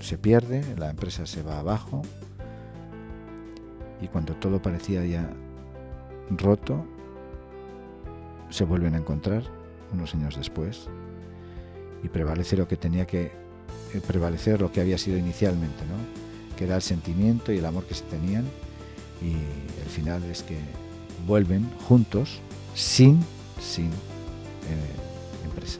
se 0.00 0.18
pierde, 0.18 0.62
la 0.76 0.90
empresa 0.90 1.26
se 1.26 1.42
va 1.42 1.60
abajo. 1.60 2.02
Y 4.00 4.08
cuando 4.08 4.34
todo 4.34 4.60
parecía 4.60 5.04
ya 5.06 5.30
roto, 6.30 6.84
se 8.50 8.64
vuelven 8.64 8.94
a 8.94 8.98
encontrar 8.98 9.42
unos 9.92 10.14
años 10.14 10.36
después 10.36 10.88
y 12.02 12.08
prevalece 12.08 12.56
lo 12.56 12.68
que 12.68 12.76
tenía 12.76 13.06
que 13.06 13.32
eh, 13.94 14.00
prevalecer 14.06 14.60
lo 14.60 14.72
que 14.72 14.80
había 14.80 14.98
sido 14.98 15.16
inicialmente, 15.16 15.84
¿no? 15.86 16.56
que 16.56 16.64
era 16.64 16.76
el 16.76 16.82
sentimiento 16.82 17.52
y 17.52 17.58
el 17.58 17.66
amor 17.66 17.84
que 17.84 17.94
se 17.94 18.04
tenían 18.04 18.44
y 19.22 19.32
el 19.32 19.88
final 19.88 20.22
es 20.24 20.42
que 20.42 20.58
vuelven 21.26 21.68
juntos 21.88 22.40
sin 22.74 23.20
sin 23.60 23.86
eh, 23.86 24.94
empresa. 25.44 25.78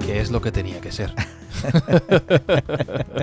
¿Qué 0.00 0.20
es 0.20 0.30
lo 0.30 0.40
que 0.40 0.52
tenía 0.52 0.80
que 0.80 0.92
ser? 0.92 1.14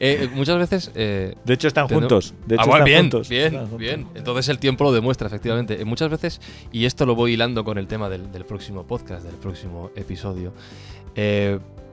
Eh, 0.00 0.28
muchas 0.34 0.56
veces... 0.58 0.92
eh, 0.94 1.34
De 1.44 1.54
hecho 1.54 1.66
están 1.66 1.88
Tenemos- 1.88 2.02
juntos. 2.08 2.34
De 2.46 2.54
hecho 2.54 2.62
ah, 2.62 2.66
bueno, 2.66 2.76
están 2.76 2.84
bien, 2.84 3.00
juntos. 3.02 3.28
bien, 3.28 3.44
Están 3.46 3.60
juntos. 3.62 3.78
bien. 3.78 4.06
Entonces 4.14 4.48
el 4.48 4.58
tiempo 4.60 4.84
lo 4.84 4.92
demuestra, 4.92 5.26
efectivamente. 5.26 5.80
Eh, 5.80 5.84
Muchas 5.84 6.10
veces, 6.10 6.40
y 6.70 6.84
esto 6.84 7.06
lo 7.06 7.16
voy 7.16 7.32
hilando 7.32 7.64
con 7.64 7.76
el 7.78 7.88
tema 7.88 8.08
del, 8.08 8.30
del 8.30 8.44
próximo 8.44 8.86
podcast, 8.86 9.24
del 9.24 9.34
próximo 9.36 9.90
episodio, 9.96 10.52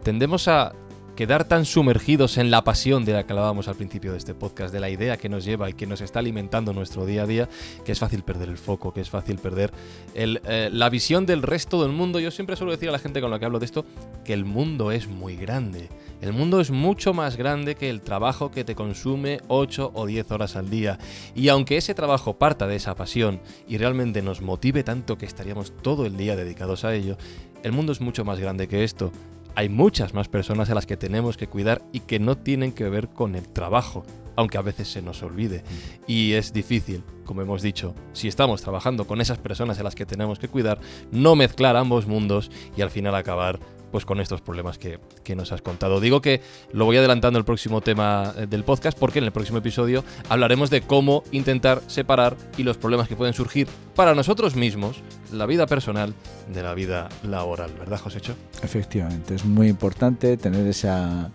tendemos 0.03 0.47
a 0.47 0.73
quedar 1.15 1.45
tan 1.45 1.65
sumergidos 1.65 2.37
en 2.37 2.51
la 2.51 2.63
pasión 2.63 3.05
de 3.05 3.13
la 3.13 3.25
que 3.25 3.33
hablábamos 3.33 3.67
al 3.67 3.75
principio 3.75 4.11
de 4.11 4.17
este 4.17 4.33
podcast, 4.33 4.73
de 4.73 4.79
la 4.79 4.89
idea 4.89 5.17
que 5.17 5.29
nos 5.29 5.45
lleva 5.45 5.69
y 5.69 5.73
que 5.73 5.87
nos 5.87 6.01
está 6.01 6.19
alimentando 6.19 6.73
nuestro 6.73 7.05
día 7.05 7.23
a 7.23 7.27
día, 7.27 7.49
que 7.85 7.93
es 7.93 7.99
fácil 7.99 8.23
perder 8.23 8.49
el 8.49 8.57
foco, 8.57 8.93
que 8.93 9.01
es 9.01 9.09
fácil 9.09 9.37
perder 9.37 9.71
eh, 10.13 10.69
la 10.71 10.89
visión 10.89 11.25
del 11.25 11.41
resto 11.41 11.81
del 11.81 11.91
mundo. 11.91 12.19
Yo 12.19 12.31
siempre 12.31 12.55
suelo 12.55 12.71
decir 12.71 12.89
a 12.89 12.91
la 12.91 12.99
gente 12.99 13.21
con 13.21 13.31
la 13.31 13.39
que 13.39 13.45
hablo 13.45 13.59
de 13.59 13.65
esto 13.65 13.85
que 14.23 14.33
el 14.33 14.45
mundo 14.45 14.91
es 14.91 15.07
muy 15.07 15.35
grande. 15.35 15.89
El 16.21 16.33
mundo 16.33 16.59
es 16.59 16.71
mucho 16.71 17.13
más 17.13 17.37
grande 17.37 17.75
que 17.75 17.89
el 17.89 18.01
trabajo 18.01 18.51
que 18.51 18.63
te 18.63 18.75
consume 18.75 19.39
8 19.47 19.91
o 19.93 20.05
10 20.05 20.31
horas 20.31 20.55
al 20.55 20.69
día. 20.69 20.97
Y 21.33 21.49
aunque 21.49 21.77
ese 21.77 21.93
trabajo 21.93 22.37
parta 22.37 22.67
de 22.67 22.75
esa 22.75 22.95
pasión 22.95 23.41
y 23.67 23.77
realmente 23.77 24.21
nos 24.21 24.41
motive 24.41 24.83
tanto 24.83 25.17
que 25.17 25.25
estaríamos 25.25 25.73
todo 25.81 26.05
el 26.05 26.17
día 26.17 26.35
dedicados 26.35 26.83
a 26.83 26.93
ello, 26.93 27.17
el 27.63 27.71
mundo 27.71 27.91
es 27.91 28.01
mucho 28.01 28.25
más 28.25 28.39
grande 28.39 28.67
que 28.67 28.83
esto. 28.83 29.11
Hay 29.55 29.69
muchas 29.69 30.13
más 30.13 30.27
personas 30.27 30.69
a 30.69 30.75
las 30.75 30.85
que 30.85 30.97
tenemos 30.97 31.37
que 31.37 31.47
cuidar 31.47 31.81
y 31.93 32.01
que 32.01 32.19
no 32.19 32.37
tienen 32.37 32.73
que 32.73 32.89
ver 32.89 33.07
con 33.09 33.35
el 33.35 33.47
trabajo. 33.47 34.03
aunque 34.37 34.57
a 34.57 34.61
veces 34.61 34.89
se 34.89 35.01
nos 35.01 35.23
olvide. 35.23 35.63
Y 36.07 36.33
es 36.33 36.51
difícil, 36.51 37.05
como 37.23 37.41
hemos 37.41 37.61
dicho, 37.61 37.95
si 38.11 38.27
estamos 38.27 38.61
trabajando 38.61 39.07
con 39.07 39.21
esas 39.21 39.37
personas 39.37 39.79
a 39.79 39.83
las 39.83 39.95
que 39.95 40.05
tenemos 40.05 40.39
que 40.39 40.49
cuidar, 40.49 40.77
no 41.09 41.37
mezclar 41.37 41.77
ambos 41.77 42.05
mundos 42.05 42.51
y 42.75 42.81
al 42.81 42.89
final 42.89 43.15
acabar 43.15 43.59
pues 43.95 44.03
con 44.03 44.19
estos 44.19 44.41
problemas 44.41 44.77
que, 44.77 44.99
nos 45.37 45.53
has 45.53 45.61
contado. 45.61 46.01
Digo 46.01 46.21
que 46.21 46.41
lo 46.73 46.83
voy 46.83 46.97
adelantando 46.97 47.39
el 47.39 47.45
próximo 47.45 47.79
tema 47.79 48.33
eh, 48.35 48.45
del 48.45 48.65
podcast 48.65 48.99
porque 48.99 49.19
en 49.19 49.23
el 49.23 49.31
próximo 49.31 49.59
episodio 49.59 50.03
hablaremos 50.27 50.69
de 50.69 50.81
cómo 50.81 51.23
intentar 51.31 51.81
separar 51.87 52.35
y 52.57 52.63
los 52.63 52.75
problemas 52.75 53.07
que 53.07 53.15
pueden 53.15 53.33
surgir 53.33 53.69
para 53.95 54.13
nosotros 54.13 54.57
mismos, 54.57 55.01
la 55.31 55.45
vida 55.45 55.65
personal 55.65 56.13
de 56.53 56.61
la 56.61 56.73
vida 56.73 57.07
laboral, 57.23 57.71
¿verdad, 57.79 58.01
Josécho? 58.01 58.35
Efectivamente, 58.61 59.33
es 59.33 59.45
muy 59.45 59.69
importante 59.69 60.35
tener 60.35 60.67
esa 60.67 61.31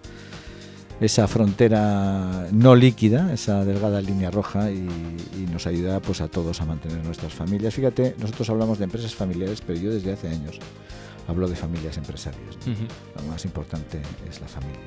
esa 1.00 1.26
frontera 1.26 2.48
no 2.52 2.74
líquida, 2.74 3.32
esa 3.32 3.64
delgada 3.64 4.02
línea 4.02 4.30
roja 4.30 4.70
y, 4.70 4.86
y, 5.34 5.50
nos 5.50 5.66
ayuda 5.66 6.00
pues 6.00 6.20
a 6.20 6.28
todos 6.28 6.60
a 6.60 6.66
mantener 6.66 7.02
nuestras 7.06 7.32
familias. 7.32 7.72
Fíjate, 7.72 8.16
nosotros 8.18 8.50
hablamos 8.50 8.76
de 8.76 8.84
empresas 8.84 9.14
familiares, 9.14 9.62
pero 9.66 9.80
yo 9.80 9.90
desde 9.90 10.12
hace 10.12 10.28
años 10.28 10.60
hablo 11.30 11.48
de 11.48 11.56
familias 11.56 11.96
empresarias. 11.96 12.56
Uh 12.66 12.70
-huh. 12.70 13.22
Lo 13.22 13.30
más 13.30 13.44
importante 13.44 14.00
es 14.28 14.40
la 14.40 14.48
familia. 14.48 14.80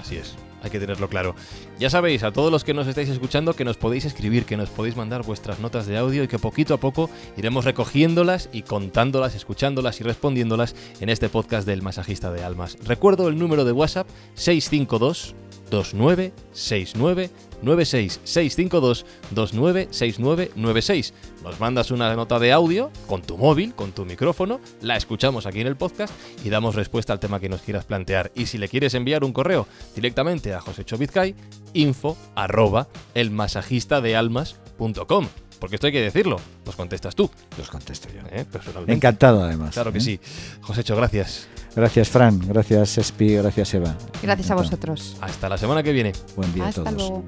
Así 0.00 0.16
es, 0.16 0.34
hay 0.62 0.70
que 0.70 0.80
tenerlo 0.80 1.08
claro. 1.08 1.34
Ya 1.78 1.90
sabéis, 1.90 2.22
a 2.22 2.32
todos 2.32 2.50
los 2.50 2.64
que 2.64 2.74
nos 2.74 2.86
estáis 2.86 3.08
escuchando, 3.08 3.54
que 3.54 3.64
nos 3.64 3.76
podéis 3.76 4.04
escribir, 4.04 4.44
que 4.44 4.56
nos 4.56 4.70
podéis 4.70 4.96
mandar 4.96 5.22
vuestras 5.22 5.60
notas 5.60 5.86
de 5.86 5.98
audio 5.98 6.24
y 6.24 6.28
que 6.28 6.38
poquito 6.38 6.74
a 6.74 6.78
poco 6.78 7.10
iremos 7.36 7.64
recogiéndolas 7.64 8.48
y 8.52 8.62
contándolas, 8.62 9.34
escuchándolas 9.34 10.00
y 10.00 10.04
respondiéndolas 10.04 10.74
en 11.00 11.08
este 11.08 11.28
podcast 11.28 11.66
del 11.66 11.82
masajista 11.82 12.32
de 12.32 12.42
almas. 12.42 12.78
Recuerdo 12.84 13.28
el 13.28 13.38
número 13.38 13.64
de 13.64 13.72
WhatsApp 13.72 14.08
652 14.34 15.34
2969 15.70 17.30
96 17.62 18.20
652 18.24 19.06
296996. 19.30 21.14
Nos 21.42 21.60
mandas 21.60 21.90
una 21.90 22.14
nota 22.14 22.38
de 22.38 22.52
audio 22.52 22.90
con 23.06 23.22
tu 23.22 23.38
móvil, 23.38 23.74
con 23.74 23.92
tu 23.92 24.04
micrófono, 24.04 24.60
la 24.80 24.96
escuchamos 24.96 25.46
aquí 25.46 25.60
en 25.60 25.66
el 25.66 25.76
podcast 25.76 26.12
y 26.44 26.50
damos 26.50 26.74
respuesta 26.74 27.12
al 27.12 27.20
tema 27.20 27.40
que 27.40 27.48
nos 27.48 27.62
quieras 27.62 27.84
plantear. 27.84 28.32
Y 28.34 28.46
si 28.46 28.58
le 28.58 28.68
quieres 28.68 28.94
enviar 28.94 29.24
un 29.24 29.32
correo 29.32 29.66
directamente 29.94 30.54
a 30.54 30.60
José 30.60 30.84
Chovizcay, 30.84 31.34
info 31.72 32.16
arroba 32.34 32.88
elmasajistadealmas.com. 33.14 35.41
Porque 35.62 35.76
esto 35.76 35.86
hay 35.86 35.92
que 35.92 36.02
decirlo, 36.02 36.40
los 36.66 36.74
contestas 36.74 37.14
tú. 37.14 37.30
Los 37.56 37.70
contesto 37.70 38.08
yo. 38.08 38.22
¿Eh? 38.32 38.44
Personalmente. 38.50 38.94
Encantado, 38.94 39.44
además. 39.44 39.72
Claro 39.72 39.92
que 39.92 39.98
¿eh? 39.98 40.00
sí. 40.00 40.20
Josécho, 40.60 40.96
gracias. 40.96 41.46
Gracias, 41.76 42.08
Fran. 42.08 42.40
Gracias, 42.48 42.98
Espi. 42.98 43.36
Gracias, 43.36 43.72
Eva. 43.74 43.96
Gracias 44.20 44.50
a 44.50 44.56
vosotros. 44.56 45.16
Hasta 45.20 45.48
la 45.48 45.56
semana 45.56 45.84
que 45.84 45.92
viene. 45.92 46.14
Buen 46.34 46.52
día 46.52 46.66
Hasta 46.66 46.80
a 46.80 46.84
todos. 46.86 46.96
luego. 46.96 47.24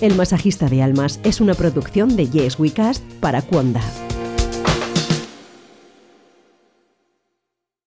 El 0.00 0.14
masajista 0.14 0.70
de 0.70 0.82
almas 0.82 1.20
es 1.22 1.42
una 1.42 1.52
producción 1.52 2.16
de 2.16 2.30
Yes 2.30 2.58
We 2.58 2.70
Cast 2.70 3.04
para 3.20 3.42
Cuonda. 3.42 3.82